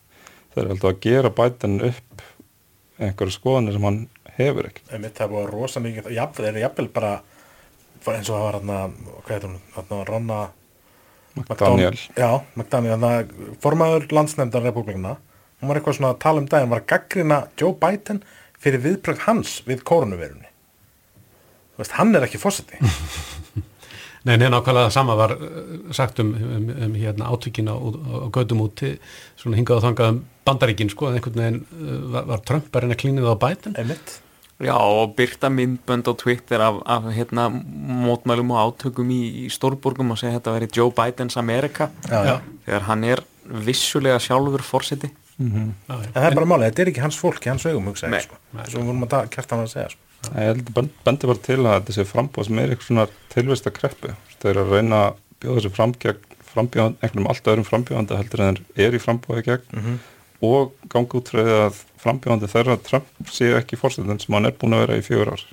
Það 0.53 0.63
er 0.63 0.71
heldur 0.73 0.93
að 0.93 1.01
gera 1.05 1.33
bætan 1.37 1.81
upp 1.85 2.27
einhverju 2.97 3.35
skoðanir 3.35 3.77
sem 3.77 3.87
hann 3.87 3.99
hefur 4.37 4.69
ekki. 4.71 4.85
Einmitt, 4.91 5.17
það 5.17 5.27
er 5.27 5.33
búið 5.35 5.51
rosa 5.53 5.83
mikið, 5.85 6.09
þeir 6.09 6.49
eru 6.51 6.63
jafnvel 6.63 6.89
bara 6.95 7.13
eins 8.07 8.31
og 8.31 8.37
það 8.37 8.45
var 8.45 8.57
hérna, 8.59 8.81
hvað 9.27 9.35
heitir 9.35 9.49
hún, 9.51 9.61
hérna 9.75 10.01
Ronna 10.09 10.41
McDaniel. 11.37 12.01
Já, 12.17 12.31
McDaniel, 12.55 12.97
hérna 12.97 13.57
formaður 13.65 14.09
landsnefndar 14.15 14.65
republikana, 14.65 15.17
hún 15.61 15.71
var 15.71 15.81
eitthvað 15.81 15.99
svona 15.99 16.13
að 16.15 16.21
tala 16.25 16.43
um 16.43 16.51
daginn, 16.51 16.73
var 16.73 16.85
að 16.85 16.91
gaggrina 16.93 17.41
Joe 17.61 17.77
Biden 17.81 18.23
fyrir 18.63 18.85
viðbrögg 18.85 19.25
hans 19.27 19.59
við 19.69 19.85
koronavirunni. 19.89 20.46
Veist, 21.77 21.95
hann 21.99 22.15
er 22.17 22.25
ekki 22.29 22.41
fórseti. 22.41 22.79
Nei, 24.27 24.35
nei, 24.43 24.49
nákvæmlega 24.51 24.91
sama 24.91 25.15
var 25.15 25.37
uh, 25.37 25.51
sagt 25.95 26.19
um, 26.19 26.33
um, 26.35 26.71
um 26.89 26.95
hérna 26.99 27.29
átökin 27.31 27.69
á, 27.71 27.79
á 27.79 28.27
gödum 28.35 28.65
úti, 28.65 28.97
svona 29.39 29.55
hingað 29.55 29.79
og 29.79 29.85
þangað 29.85 30.09
um 30.17 30.23
bandaríkin, 30.49 30.91
sko, 30.91 31.07
en 31.13 31.21
einhvern 31.21 31.39
veginn 31.39 31.61
uh, 31.63 32.01
var, 32.11 32.25
var 32.33 32.43
Trump 32.49 32.67
bara 32.75 32.89
einn 32.89 32.95
að 32.97 32.99
klínið 33.05 33.29
á 33.31 33.35
Biden. 33.45 33.77
Einmitt. 33.79 34.17
Já, 34.67 34.73
og 34.75 35.13
byrta 35.15 35.47
myndbönd 35.53 36.11
á 36.11 36.13
Twitter 36.19 36.65
af, 36.65 36.81
af 36.91 37.07
hérna, 37.15 37.45
mótmælum 37.53 38.51
og 38.57 38.63
átökum 38.73 39.11
í, 39.15 39.21
í 39.45 39.47
Stórborgum 39.53 40.11
og 40.15 40.19
segja 40.19 40.33
að 40.35 40.41
þetta 40.41 40.55
veri 40.57 40.69
Joe 40.75 40.95
Bidens 40.97 41.37
Amerika 41.39 41.91
Já, 42.09 42.19
já. 42.25 42.37
þegar 42.65 42.87
hann 42.89 43.05
er 43.05 43.23
vissulega 43.69 44.17
sjálfur 44.25 44.65
fórseti 44.65 45.13
Já, 45.37 45.45
já. 45.45 45.99
En 46.09 46.17
það 46.17 46.29
er 46.31 46.39
bara 46.41 46.49
málið, 46.49 46.71
þetta 46.71 46.83
er 46.87 46.91
ekki 46.95 47.05
hans 47.05 47.19
fólk, 47.21 47.45
hans 47.53 47.67
augum, 47.69 47.91
hugsa 47.93 48.09
Nei. 48.09 48.23
ég, 48.23 48.31
sko. 48.31 48.41
Svo 48.65 48.81
við 48.81 48.89
vorum 48.89 49.05
að 49.05 49.11
ta- 49.13 49.27
kjarta 49.37 49.59
hann 49.59 49.67
að 49.67 49.75
segja, 49.75 49.91
sko. 49.93 50.01
Ég 50.27 50.51
held 50.51 50.71
að 50.73 50.89
bendi 51.07 51.31
bara 51.31 51.45
til 51.45 51.61
að 51.61 51.75
þetta 51.77 51.97
sé 51.97 52.07
frambóð 52.09 52.49
sem 52.49 52.59
er 52.59 52.73
eitthvað 52.73 52.89
svona 52.91 53.07
tilvist 53.33 53.69
að 53.69 53.77
kreppu. 53.77 54.15
Það 54.41 54.51
er 54.51 54.61
að 54.63 54.73
reyna 54.75 55.03
að 55.05 55.21
bjóða 55.43 55.61
þessu 55.61 55.73
frambjóðan, 56.57 56.97
einhvernum 57.03 57.29
allt 57.31 57.51
öðrum 57.53 57.69
frambjóðandi 57.69 58.19
heldur 58.19 58.43
en 58.47 58.59
er 58.81 58.97
í 58.97 59.03
frambóði 59.03 59.45
gegn 59.51 59.99
og 60.47 60.73
ganga 60.93 61.19
út 61.19 61.31
frá 61.33 61.43
því 61.43 61.57
að 61.67 61.79
frambjóðandi 62.03 62.51
þeirra 62.53 62.77
Trump 62.85 63.31
sé 63.33 63.53
ekki 63.57 63.79
fórsetin 63.81 64.21
sem 64.21 64.37
hann 64.37 64.49
er 64.49 64.57
búin 64.57 64.77
að 64.77 64.85
vera 64.85 64.99
í 65.01 65.05
fjögur 65.05 65.33
ár. 65.33 65.45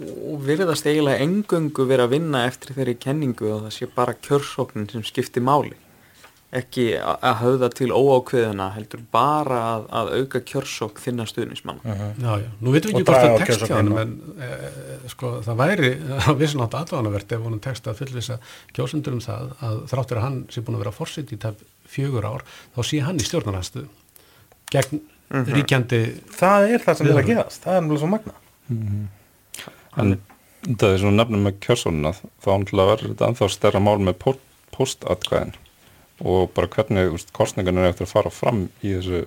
og 0.00 0.44
virðast 0.46 0.86
eiginlega 0.86 1.20
engöngu 1.26 1.84
vera 1.86 2.06
að 2.08 2.14
vinna 2.14 2.46
eftir 2.48 2.72
þeirri 2.76 2.96
kenningu 2.96 3.50
og 3.52 3.66
það 3.66 3.74
sé 3.76 3.88
bara 3.94 4.14
kjörsóknin 4.14 4.88
sem 4.90 5.02
skipti 5.04 5.42
máli 5.44 5.74
ekki 6.50 6.84
að 6.98 7.34
höfða 7.44 7.68
til 7.78 7.88
óákveðina 7.94 8.72
heldur 8.74 9.02
bara 9.14 9.58
að, 9.68 9.84
að 10.00 10.08
auka 10.18 10.40
kjörsók 10.50 10.98
þinna 10.98 11.26
stuðnismann 11.30 11.78
Já, 11.84 12.32
já, 12.42 12.48
nú 12.58 12.74
veitum 12.74 12.90
við 12.90 12.96
ekki 12.98 13.06
hvort 13.06 13.22
það 13.22 13.36
tekst 13.44 13.66
hjá 13.68 13.76
hann 13.76 13.92
en 14.00 14.16
e, 14.34 14.48
sko, 15.12 15.36
það 15.46 15.60
væri 15.62 15.92
á 16.26 16.30
vissin 16.40 16.64
átt 16.64 16.74
aðdáðanavert 16.80 17.36
ef 17.36 17.46
honum 17.46 17.62
tekst 17.62 17.86
að 17.86 18.02
fullvisa 18.02 18.40
kjósundur 18.74 19.14
um 19.14 19.22
það 19.22 19.54
að 19.68 19.78
þráttur 19.92 20.20
að 20.20 20.26
hann 20.26 20.42
sé 20.50 20.64
búin 20.66 20.80
að 20.80 20.84
vera 20.84 20.96
fórsett 20.96 21.30
í 21.30 21.38
tæp 21.38 21.62
fjögur 21.90 22.26
ár, 22.26 22.44
þá 22.74 22.82
sé 22.90 23.02
hann 23.06 23.22
í 23.22 23.28
stjórnarnæstu 23.30 23.86
gegn 24.74 25.04
ríkjandi 25.30 26.02
Það 26.34 26.68
er 26.74 26.84
það 26.84 26.98
sem 26.98 27.12
er 27.12 27.22
að 27.22 27.30
gerast, 27.30 27.62
það 27.62 27.76
er 27.76 27.82
náttúrulega 27.86 28.02
svo 28.02 28.10
magna. 28.10 28.34
En 30.00 30.14
það 30.66 30.86
er 30.90 31.02
svona 31.02 31.18
nefnum 31.22 31.46
með 31.46 31.58
kjörsónuna 31.64 32.12
þá 32.18 32.50
náttúrulega 32.50 32.92
verður 32.94 33.12
þetta 33.12 33.28
ennþá 33.30 33.50
stærra 33.54 33.82
mál 33.86 33.98
með 34.02 34.24
póstatkvæðin 34.74 35.54
og 36.20 36.50
bara 36.56 36.68
hvernig 36.68 37.10
veist, 37.14 37.32
kostningarnir 37.36 37.86
er 37.86 37.94
eftir 37.94 38.06
að 38.06 38.12
fara 38.12 38.30
fram 38.30 38.66
í 38.82 38.92
þessu 38.96 39.22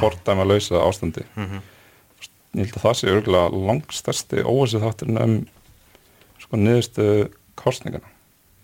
fordæma 0.00 0.46
lausa 0.46 0.82
ástandi. 0.84 1.24
Ég 2.56 2.62
held 2.62 2.76
að 2.78 2.84
það 2.86 2.96
sé 2.98 3.10
örgulega 3.12 3.62
langstærsti 3.68 4.44
óvissi 4.46 4.80
þátturinn 4.80 5.22
um 5.22 5.36
sko 6.40 6.56
niðurstu 6.56 7.06
kostningana. 7.58 8.08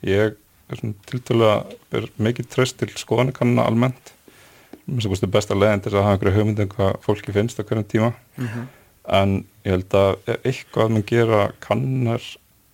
Ég 0.07 0.37
er 0.73 0.83
tiltölulega 1.11 1.77
ber 1.91 2.09
mikið 2.17 2.49
tröst 2.55 2.79
til 2.81 2.89
skoðanakanna 2.97 3.67
almennt. 3.67 4.15
Mér 4.87 5.03
finnst 5.05 5.25
það 5.27 5.35
besta 5.35 5.55
leiðin 5.59 5.83
til 5.85 5.93
að 5.93 6.07
hafa 6.07 6.17
einhverju 6.17 6.39
hugmyndum 6.39 6.71
hvað 6.73 6.97
fólki 7.05 7.35
finnst 7.35 7.61
á 7.61 7.67
hverjum 7.67 7.85
tíma 7.91 8.13
en 9.09 9.45
ég 9.65 9.73
held 9.77 9.95
að 9.95 10.17
eitthvað 10.45 10.91
mun 10.91 11.05
gera 11.07 11.53
kannar 11.61 12.23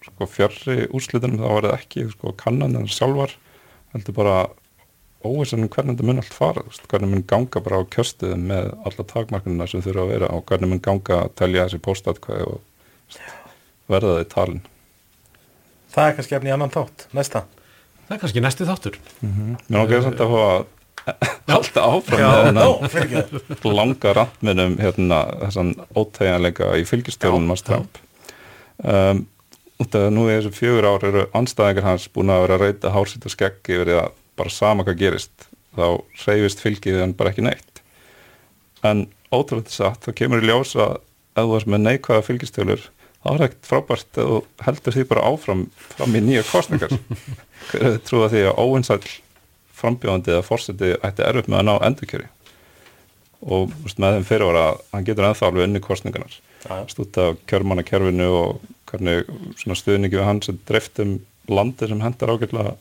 sko, 0.04 0.26
fjarrri 0.26 0.88
úrslitunum 0.92 1.40
þá 1.40 1.48
var 1.48 1.66
það 1.68 1.76
ekki 1.78 2.06
sko, 2.12 2.32
kannan 2.36 2.76
en 2.76 2.88
sjálfar 2.88 3.34
heldur 3.92 4.14
bara 4.14 4.36
óvissan 5.24 5.64
um 5.64 5.70
hvernig 5.72 5.96
þetta 5.96 6.06
mun 6.08 6.22
allt 6.22 6.34
fara 6.34 6.62
þú 6.62 6.72
veist, 6.72 6.86
hvernig 6.90 7.12
mun 7.12 7.26
ganga 7.26 7.62
bara 7.64 7.80
á 7.82 7.90
kjöstuðum 7.94 8.48
með 8.52 8.70
alla 8.86 9.06
takmarkunina 9.12 9.66
sem 9.70 9.82
þurfa 9.82 10.04
að 10.04 10.12
vera 10.14 10.32
og 10.36 10.44
hvernig 10.48 10.72
mun 10.72 10.82
ganga 10.84 11.20
að 11.24 11.36
telja 11.40 11.66
þessi 11.66 11.82
póstatkvæði 11.88 12.48
og 12.48 12.58
veist, 13.08 13.36
verða 13.90 14.16
þau 14.18 14.32
talin. 14.34 14.64
Það 15.94 16.08
er 16.08 16.18
kannski 16.18 16.38
efni 16.38 16.52
í 16.52 16.54
annan 16.54 16.74
þátt, 16.74 17.06
næsta. 17.16 17.44
það 18.06 18.16
er 18.16 18.20
kannski 18.24 18.44
næsti 18.44 18.68
þáttur. 18.68 18.98
Mér 19.22 19.80
langar 19.80 20.04
samt 20.04 20.22
að 20.22 20.34
að 20.38 20.66
halda 21.48 21.84
áfram 21.88 22.20
Já, 22.20 22.28
með 22.84 23.66
langa 23.72 24.12
randminum 24.16 24.76
hérna, 24.80 25.22
þessan 25.46 25.74
ótegjanleika 25.96 26.74
í 26.78 26.84
fylgistjórnum 26.88 27.54
að 27.54 27.64
Trump. 27.68 28.00
Um, 28.78 29.24
nú 30.12 30.26
í 30.28 30.34
þessu 30.36 30.52
fjögur 30.54 30.88
ár 30.88 31.06
eru 31.08 31.26
anstæðingar 31.38 31.86
hans 31.86 32.08
búin 32.12 32.32
að 32.34 32.44
vera 32.44 32.58
að 32.58 32.64
reyta 32.66 32.94
hársitt 32.94 33.26
og 33.26 33.34
skegg 33.34 33.60
yfir 33.70 33.88
því 33.88 33.98
að 34.02 34.17
bara 34.38 34.54
sama 34.54 34.86
hvað 34.86 35.02
gerist 35.02 35.48
þá 35.76 36.00
hreyfist 36.24 36.62
fylgið 36.62 37.02
hann 37.02 37.16
bara 37.18 37.32
ekki 37.32 37.44
neitt. 37.46 37.82
En 38.86 39.06
ótrúlega 39.34 39.72
satt 39.72 40.06
þá 40.06 40.14
kemur 40.22 40.42
í 40.42 40.48
ljós 40.48 40.74
að 40.78 41.00
þú 41.36 41.50
varst 41.52 41.70
með 41.70 41.84
neikvæða 41.84 42.26
fylgistjólur 42.26 42.88
þá 43.18 43.28
er 43.34 43.44
ekkert 43.48 43.68
frábært 43.68 44.20
að 44.20 44.30
þú 44.30 44.40
heldur 44.66 44.96
því 44.96 45.04
bara 45.10 45.28
áfram 45.28 45.64
fram 45.94 46.16
í 46.16 46.22
nýja 46.24 46.44
kostningar 46.48 46.94
hver 47.68 47.84
hefur 47.84 48.02
trúið 48.06 48.34
því 48.34 48.42
að 48.48 48.60
óvinsæll 48.64 49.14
frambjóðandi 49.78 50.34
eða 50.34 50.46
fórseti 50.46 50.92
ætti 51.06 51.26
erfitt 51.26 51.50
með 51.50 51.60
að 51.60 51.68
ná 51.68 51.74
endurkjöri? 51.88 52.28
Og 53.46 53.70
veist, 53.84 54.00
með 54.02 54.16
þeim 54.16 54.26
fyrir 54.26 54.48
var 54.48 54.60
að 54.64 54.80
hann 54.92 55.06
getur 55.06 55.28
ennþá 55.28 55.48
alveg 55.48 55.68
unni 55.68 55.82
kostningarnar 55.82 56.38
af 56.66 56.96
kjörmannakerfinu 57.46 58.26
og 58.34 58.64
hvernig 58.90 59.28
stuðningi 59.78 60.16
við 60.16 60.26
hans 60.26 60.50
er 60.50 60.58
dreift 60.66 60.98
um 61.02 61.18
landi 61.48 61.86
sem 61.86 62.00
hendar 62.02 62.32
ágætlega 62.34 62.74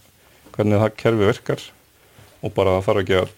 hvernig 0.58 0.82
það 0.82 0.96
kerfi 0.98 1.30
virkar 1.30 1.64
og 2.42 2.54
bara 2.56 2.78
það 2.78 2.88
þarf 2.88 3.02
ekki 3.04 3.18
að 3.22 3.34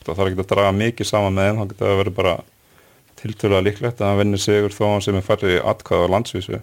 það 0.00 0.12
þarf 0.12 0.28
ekki 0.30 0.42
að 0.42 0.50
draga 0.52 0.76
mikið 0.76 1.08
saman 1.10 1.36
með 1.36 1.48
þeim 1.48 1.58
þá 1.60 1.66
getur 1.70 1.90
það 1.90 2.00
verið 2.00 2.16
bara 2.16 2.34
tiltölulega 3.20 3.66
líklegt 3.66 4.00
að 4.00 4.10
hann 4.10 4.20
vinnir 4.22 4.42
sigur 4.42 4.74
þó 4.74 4.82
að 4.86 4.92
hann 4.94 5.04
sem 5.06 5.18
er 5.18 5.26
færri 5.26 5.56
atkvæða 5.60 6.08
á 6.08 6.12
landsvísu. 6.14 6.60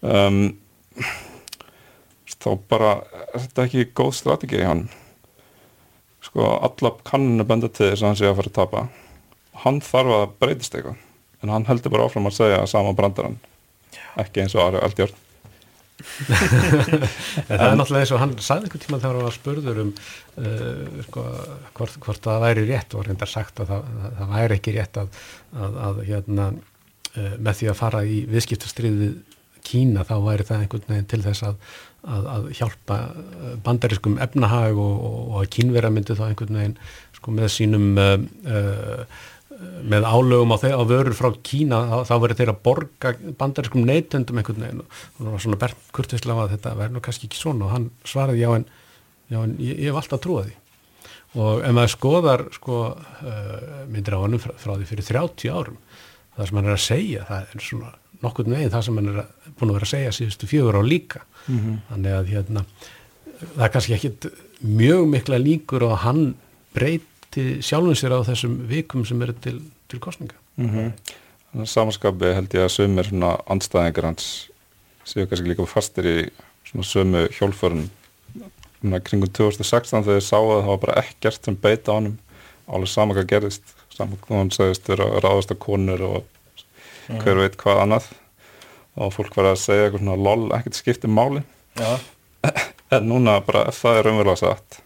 Um, 0.00 0.40
þá 2.40 2.50
bara 2.70 2.92
er 3.34 3.44
þetta 3.44 3.66
ekki 3.66 3.86
góð 4.00 4.12
strategi 4.20 4.60
í 4.60 4.66
hann? 4.66 4.84
Sko 6.24 6.46
alla 6.60 6.92
kanninu 7.06 7.46
benda 7.48 7.70
til 7.70 7.90
þess 7.90 8.04
að 8.04 8.10
hann 8.10 8.20
sé 8.20 8.28
að 8.30 8.36
fara 8.40 8.52
að 8.52 8.58
tapa. 8.60 8.84
Hann 9.64 9.80
þarf 9.84 10.16
að 10.18 10.36
breytist 10.42 10.76
eitthvað 10.76 11.06
en 11.40 11.54
hann 11.54 11.66
heldur 11.66 11.94
bara 11.94 12.06
áfram 12.06 12.28
að 12.28 12.36
segja 12.36 12.62
sama 12.68 12.94
brandarann. 12.94 13.40
Ekki 14.20 14.44
eins 14.44 14.54
og 14.54 14.66
Ari 14.66 14.82
Aldjörn 14.84 15.16
En 15.16 15.29
það 16.00 17.64
er 17.66 17.76
náttúrulega 17.78 18.02
eins 18.04 18.14
og 18.14 18.22
hann 18.22 18.34
sagði 18.38 18.68
einhvern 18.68 18.84
tíma 18.84 19.00
þegar 19.00 19.18
hann 19.18 19.28
var 19.28 19.36
spurður 19.36 19.82
um 19.84 19.92
uh, 19.92 21.02
sko, 21.08 21.26
hvort, 21.78 21.98
hvort 22.04 22.28
það 22.28 22.44
væri 22.46 22.66
rétt 22.70 22.96
og 22.96 23.06
reyndar 23.08 23.30
sagt 23.30 23.62
að 23.62 23.74
það, 23.74 23.90
það, 24.00 24.16
það 24.20 24.32
væri 24.36 24.58
ekki 24.58 24.76
rétt 24.76 25.00
að, 25.02 25.20
að, 25.56 25.78
að 25.88 26.00
hérna, 26.08 26.48
uh, 27.14 27.34
með 27.36 27.60
því 27.60 27.70
að 27.72 27.78
fara 27.82 28.06
í 28.06 28.22
viðskiptastriðið 28.30 29.18
Kína 29.60 30.06
þá 30.08 30.14
væri 30.24 30.46
það 30.48 30.62
einhvern 30.64 30.86
veginn 30.88 31.08
til 31.10 31.20
þess 31.24 31.44
að, 31.44 31.58
að, 32.08 32.28
að 32.34 32.46
hjálpa 32.56 32.96
uh, 33.10 33.50
bandariskum 33.66 34.16
efnahag 34.24 34.78
og, 34.80 34.94
og, 35.08 35.18
og 35.26 35.42
að 35.42 35.50
kínvera 35.56 35.90
myndi 35.92 36.16
þá 36.16 36.24
einhvern 36.30 36.60
veginn 36.60 36.78
sko, 37.18 37.34
með 37.36 37.52
sínum 37.58 37.90
uh, 38.00 39.04
með 39.60 40.06
álögum 40.08 40.54
á, 40.54 40.58
á 40.60 40.82
vörur 40.88 41.16
frá 41.16 41.28
Kína 41.44 41.80
þá, 41.90 41.96
þá 42.08 42.14
verður 42.22 42.38
þeir 42.38 42.52
að 42.52 42.60
borga 42.64 43.12
bandariskum 43.40 43.84
neytendum 43.84 44.40
einhvern 44.40 44.64
veginn. 44.64 44.84
Og 44.84 45.20
það 45.20 45.34
var 45.34 45.44
svona 45.44 45.60
bert 45.60 45.90
kurtislega 45.96 46.46
að 46.46 46.54
þetta 46.56 46.76
verður 46.78 46.96
nú 46.96 47.04
kannski 47.04 47.28
ekki 47.28 47.40
svona 47.40 47.66
og 47.68 47.74
hann 47.74 47.90
svaraði 48.08 48.44
já 48.44 48.50
en, 48.56 48.66
já, 49.28 49.38
en 49.42 49.56
ég, 49.58 49.74
ég 49.74 49.90
hef 49.90 50.00
alltaf 50.00 50.22
trúið 50.24 50.50
því. 50.50 50.56
Og 51.40 51.60
ef 51.62 51.74
maður 51.76 51.92
skoðar 51.92 52.46
sko, 52.56 52.78
uh, 52.96 53.82
myndir 53.90 54.16
á 54.16 54.22
honum 54.22 54.42
frá, 54.42 54.54
frá 54.58 54.72
því 54.74 54.88
fyrir 54.88 55.10
30 55.12 55.52
árum 55.54 55.76
það 56.40 56.48
sem 56.48 56.60
hann 56.60 56.68
er 56.68 56.76
að 56.76 56.84
segja, 56.84 57.26
það 57.28 57.50
er 57.54 57.64
svona 57.64 57.90
nokkurn 58.20 58.54
veginn 58.54 58.72
það 58.72 58.86
sem 58.86 59.00
hann 59.00 59.10
er 59.10 59.20
að, 59.22 59.50
búin 59.58 59.72
að 59.72 59.76
vera 59.78 59.88
að 59.88 59.92
segja 59.92 60.14
síðustu 60.16 60.48
fjögur 60.50 60.80
á 60.80 60.82
líka. 60.84 61.24
Þannig 61.90 62.16
að 62.16 62.30
hérna, 62.34 62.64
það 63.40 63.64
er 63.66 63.72
kannski 63.76 63.96
ekkit 63.96 64.28
mjög 64.60 65.06
mikla 65.14 65.40
líkur 65.40 65.86
og 65.88 65.96
hann 66.04 66.22
breyti 67.30 67.62
sjálfum 67.62 67.94
sér 67.94 68.14
á 68.18 68.26
þessum 68.26 68.56
vikum 68.66 69.04
sem 69.06 69.20
eru 69.22 69.34
til, 69.40 69.60
til 69.88 70.00
kostninga 70.02 70.34
Þannig 71.50 71.64
að 71.66 71.70
samanskapi 71.70 72.34
held 72.34 72.54
ég 72.54 72.62
að 72.62 72.74
sömur 72.74 73.06
svona 73.08 73.30
andstæðingar 73.50 74.06
hans 74.06 74.26
séu 75.04 75.26
kannski 75.26 75.48
líka 75.50 75.66
fastir 75.66 76.06
í 76.06 76.16
svona 76.68 76.86
sömu 76.86 77.22
hjólförun 77.34 77.88
svona 78.80 79.00
kringum 79.00 79.30
2016 79.30 80.04
þegar 80.04 80.20
þið 80.20 80.26
sáu 80.26 80.44
að 80.50 80.60
það 80.60 80.70
var 80.70 80.82
bara 80.84 80.98
ekkert 81.02 81.44
sem 81.44 81.56
beita 81.56 81.90
á 81.90 81.98
honum 81.98 82.18
alveg 82.70 82.90
sama 82.90 83.14
hvað 83.14 83.30
gerðist 83.32 83.74
saman 83.94 84.20
hvað 84.22 84.38
hann 84.38 84.76
vera 84.86 85.08
að 85.08 85.24
ráðast 85.24 85.50
að 85.50 85.58
konur 85.58 86.04
og 86.06 86.24
hver 87.10 87.40
veit 87.42 87.56
hvað 87.58 87.82
annað. 87.82 88.06
Og 89.00 89.10
fólk 89.14 89.34
var 89.34 89.50
að 89.50 89.58
segja 89.62 89.88
eitthvað 89.88 90.04
svona 90.04 90.16
lol, 90.18 90.52
ekkert 90.54 90.78
skipti 90.78 91.10
máli. 91.10 91.42
Já, 91.78 91.98
en 92.94 93.06
núna 93.10 93.40
bara 93.46 93.70
það 93.74 93.98
er 93.98 94.06
raunverulega 94.06 94.40
satt 94.42 94.80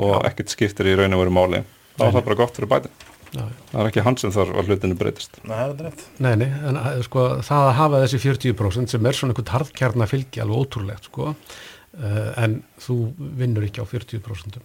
og 0.00 0.26
ekkert 0.28 0.52
skiptir 0.52 0.90
í 0.90 0.96
raun 0.98 1.16
og 1.16 1.24
veru 1.24 1.36
máli 1.36 1.62
þá 1.96 2.04
er 2.08 2.14
það 2.16 2.26
bara 2.28 2.38
gott 2.40 2.58
fyrir 2.58 2.70
bæti 2.70 2.92
það 3.30 3.80
er 3.80 3.88
ekki 3.88 4.04
hans 4.06 4.24
sem 4.24 4.32
þarf 4.34 4.56
að 4.58 4.70
hlutinu 4.70 4.96
breytist 4.98 5.36
Nei, 5.44 5.56
það 5.58 5.84
er. 5.86 6.06
Nei, 6.18 6.32
nei, 6.40 6.48
en 6.70 6.78
að, 6.80 7.02
sko, 7.06 7.26
það 7.46 7.66
að 7.66 7.76
hafa 7.78 8.00
þessi 8.04 8.22
40% 8.24 8.94
sem 8.94 9.06
er 9.06 9.18
svona 9.18 9.34
einhvern 9.34 9.52
harðkjarna 9.54 10.08
fylgi 10.10 10.42
alveg 10.42 10.64
ótrúlegt, 10.64 11.06
sko, 11.12 11.28
uh, 11.30 12.32
en 12.42 12.56
þú 12.82 12.96
vinnur 13.38 13.68
ekki 13.68 13.84
á 13.84 13.86
40%. 13.86 14.58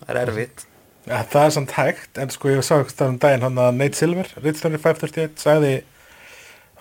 Það 0.00 0.14
er 0.14 0.22
erfitt. 0.22 0.64
Ja, 1.06 1.20
það 1.28 1.42
er 1.42 1.52
samt 1.58 1.76
hægt, 1.76 2.22
en 2.22 2.32
sko 2.32 2.54
ég 2.54 2.64
sá 2.64 2.78
eitthvað 2.78 2.94
stafn 2.94 3.14
um 3.14 3.20
daginn 3.22 3.44
hann 3.44 3.60
að 3.66 3.76
Nate 3.82 4.00
Silver, 4.00 4.32
Ritstjóri 4.40 4.80
538, 4.80 5.36
sagði 5.44 5.74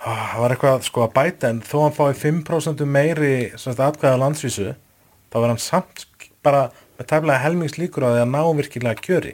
það 0.06 0.40
var 0.42 0.56
eitthvað 0.56 0.88
sko 0.88 1.04
að 1.06 1.14
bæta 1.16 1.52
en 1.52 1.62
þó 1.66 1.78
hann 1.84 1.96
fái 1.96 2.10
5% 2.24 2.88
meiri 2.90 3.36
svona 3.58 3.90
atkvæða 3.90 4.20
á 4.20 4.24
landsvísu 4.24 4.72
þá 4.74 5.38
verður 5.38 5.54
hann 5.54 5.64
samt 5.64 6.06
bara 6.46 6.68
með 6.98 7.10
tæmlega 7.12 7.44
helmings 7.44 7.80
líkur 7.80 8.08
á 8.08 8.10
því 8.14 8.22
að 8.24 8.32
ná 8.32 8.42
virkilega 8.60 9.04
kjöri. 9.04 9.34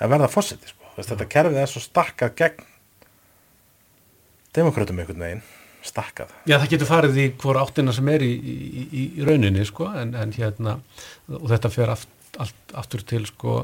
Að 0.00 0.12
verða 0.14 0.32
fósiti 0.32 0.70
sko. 0.70 0.90
Þess, 0.96 1.10
þetta 1.12 1.28
kerfið 1.34 1.60
er 1.60 1.70
svo 1.70 1.82
stakkað 1.84 2.34
gegn 2.40 2.66
demokratum 4.56 5.00
einhvern 5.02 5.24
veginn. 5.26 5.46
Stakkað. 5.86 6.32
Já, 6.48 6.56
það 6.56 6.70
getur 6.72 6.88
farið 6.88 7.18
í 7.22 7.26
hvora 7.38 7.62
áttina 7.62 7.92
sem 7.94 8.08
er 8.10 8.24
í, 8.26 8.32
í, 8.32 8.54
í, 8.56 9.02
í 9.20 9.26
rauninni, 9.26 9.62
sko, 9.68 9.86
en, 10.00 10.14
en 10.18 10.32
hérna, 10.34 10.78
og 11.30 11.44
þetta 11.52 11.70
fer 11.70 11.92
aft, 11.92 12.10
allt, 12.42 12.74
aftur 12.80 13.04
til, 13.06 13.22
sko, 13.28 13.58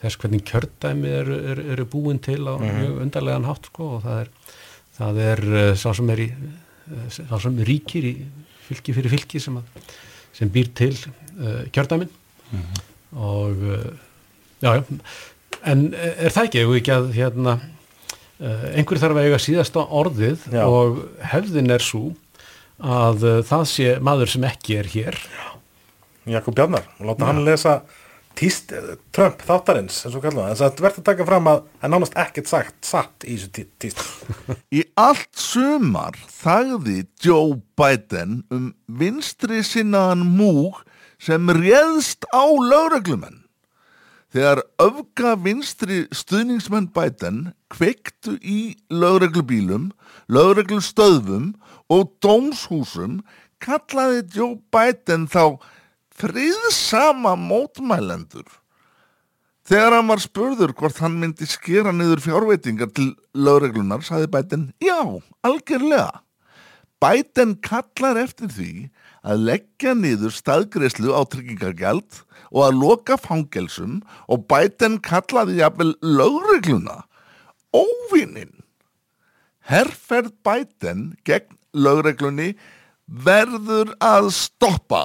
þess 0.00 0.20
hvernig 0.22 0.46
kjördæmi 0.48 1.12
eru, 1.18 1.36
eru, 1.52 1.66
eru 1.74 1.88
búin 1.92 2.22
til 2.24 2.38
á 2.48 2.54
mjög 2.62 3.02
undarlegan 3.04 3.48
hátt, 3.50 3.68
sko, 3.68 3.90
og 3.98 4.06
það 4.06 4.22
er, 4.22 4.32
það 4.96 5.20
er 5.26 5.44
uh, 5.50 5.70
sá 5.76 5.88
sem 5.98 6.14
er 6.14 6.24
í, 6.24 6.28
uh, 6.32 7.06
sá 7.12 7.36
sem 7.44 7.60
ríkir 7.68 8.08
í 8.08 8.14
fylki 8.70 8.96
fyrir 8.96 9.12
fylki 9.18 9.42
sem, 9.42 9.60
að, 9.60 9.92
sem 10.38 10.52
býr 10.54 10.72
til 10.80 10.94
uh, 10.96 11.60
kjördæmin 12.56 12.84
og, 13.16 13.64
uh, 13.64 13.86
já, 14.64 14.70
já, 14.76 15.00
en 15.72 15.86
er 15.94 16.34
það 16.34 16.44
ekki, 16.48 16.62
ef 16.66 16.76
ekki 16.82 16.94
að, 16.98 17.10
hérna, 17.16 17.56
Uh, 18.36 18.66
einhver 18.76 18.98
þarf 19.00 19.16
að 19.16 19.26
eiga 19.30 19.36
síðasta 19.40 19.80
orðið 19.96 20.42
Já. 20.52 20.66
og 20.68 20.98
hefðin 21.24 21.70
er 21.72 21.80
svo 21.80 22.10
að 22.84 23.22
það 23.48 23.62
sé 23.70 23.86
maður 24.04 24.28
sem 24.28 24.44
ekki 24.44 24.74
er 24.76 24.90
hér. 24.92 25.16
Jakob 26.28 26.52
Bjarnar 26.58 26.84
láta 27.00 27.30
hann 27.30 27.40
lesa 27.46 27.78
tíst, 28.36 28.74
Trump 29.16 29.40
þáttarins 29.40 30.02
eins 30.04 30.18
og 30.18 30.26
kallar 30.26 30.50
það, 30.50 30.52
en 30.52 30.60
það 30.60 30.84
verður 30.84 31.00
að 31.00 31.06
taka 31.08 31.26
fram 31.30 31.48
að 31.48 31.62
það 31.64 31.88
er 31.88 31.94
nánast 31.94 32.18
ekkert 32.26 32.50
sagt 32.52 32.90
satt 32.90 33.24
í 33.24 33.38
þessu 33.38 33.50
tí- 33.56 33.66
tíst. 33.86 34.04
Í 34.76 34.84
allt 35.00 35.32
sumar 35.40 36.20
þagði 36.36 36.98
Joe 37.24 37.56
Biden 37.80 38.42
um 38.52 38.68
vinstri 39.00 39.62
sinnaðan 39.64 40.28
múg 40.36 40.82
sem 41.22 41.50
réðst 41.50 42.28
á 42.32 42.44
lögreglumenn. 42.44 43.42
Þegar 44.34 44.60
öfga 44.82 45.32
vinstri 45.40 46.02
stuðningsmenn 46.12 46.90
Biden 46.92 47.38
kveiktu 47.72 48.34
í 48.42 48.74
lögreglubílum, 48.92 49.92
lögreglustöðvum 50.28 51.54
og 51.92 52.10
dómshúsum 52.20 53.22
kallaði 53.62 54.26
Joe 54.34 54.58
Biden 54.74 55.24
þá 55.30 55.56
friðsama 56.16 57.36
mótmælendur. 57.38 58.44
Þegar 59.66 59.96
hann 59.96 60.10
var 60.12 60.22
spurður 60.22 60.74
hvort 60.78 61.00
hann 61.02 61.16
myndi 61.18 61.46
skera 61.50 61.90
niður 61.94 62.22
fjárveitingar 62.22 62.92
til 62.94 63.08
lögreglunar, 63.34 64.04
saði 64.06 64.28
Biden, 64.30 64.68
já, 64.82 65.00
algjörlega. 65.42 66.22
Biden 67.02 67.56
kallar 67.64 68.20
eftir 68.20 68.52
því 68.52 68.70
að 69.26 69.42
leggja 69.50 69.96
niður 69.98 70.34
staðgreislu 70.34 71.10
á 71.10 71.22
tryggingargjald 71.26 72.22
og 72.54 72.62
að 72.68 72.78
loka 72.78 73.18
fangelsum 73.18 74.00
og 74.30 74.46
Biden 74.50 75.00
kallaði 75.02 75.58
jafnvel 75.60 75.92
lögregluna 76.00 77.02
óvinnin. 77.74 78.54
Herferð 79.66 80.32
Biden 80.46 81.14
gegn 81.26 81.58
lögreglunni 81.74 82.54
verður 83.06 83.92
að 84.02 84.30
stoppa. 84.34 85.04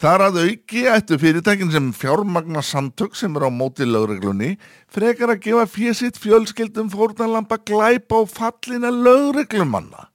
Þar 0.00 0.24
að 0.30 0.38
auki 0.46 0.86
ættu 0.88 1.18
fyrirtækin 1.20 1.72
sem 1.74 1.90
fjármagna 1.92 2.62
samtök 2.64 3.16
sem 3.18 3.34
er 3.36 3.44
á 3.46 3.50
móti 3.52 3.84
lögreglunni 3.84 4.54
frekar 4.88 5.34
að 5.34 5.42
gefa 5.44 5.66
fésitt 5.68 6.20
fjölskyldum 6.20 6.88
fórnalampa 6.92 7.60
glæpa 7.60 8.22
á 8.22 8.24
fallina 8.24 8.90
lögreglumanna. 8.90 10.09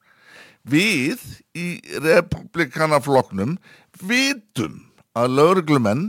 Við 0.65 1.21
í 1.53 1.67
republikanafloknum 2.01 3.57
vitum 4.01 4.79
að 5.15 5.35
lögreglumenn 5.39 6.07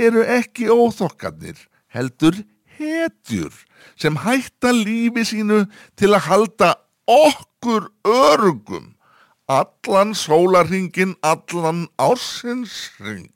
eru 0.00 0.22
ekki 0.24 0.70
óþokkarnir, 0.72 1.58
heldur 1.92 2.38
hetjur 2.80 3.52
sem 4.00 4.16
hætta 4.24 4.72
lífi 4.72 5.26
sínu 5.28 5.66
til 6.00 6.14
að 6.16 6.26
halda 6.30 6.70
okkur 7.10 7.90
örugum 8.08 8.94
allan 9.50 10.14
sólarringin, 10.14 11.16
allan 11.22 11.88
ársins 11.98 12.90
ring. 13.02 13.34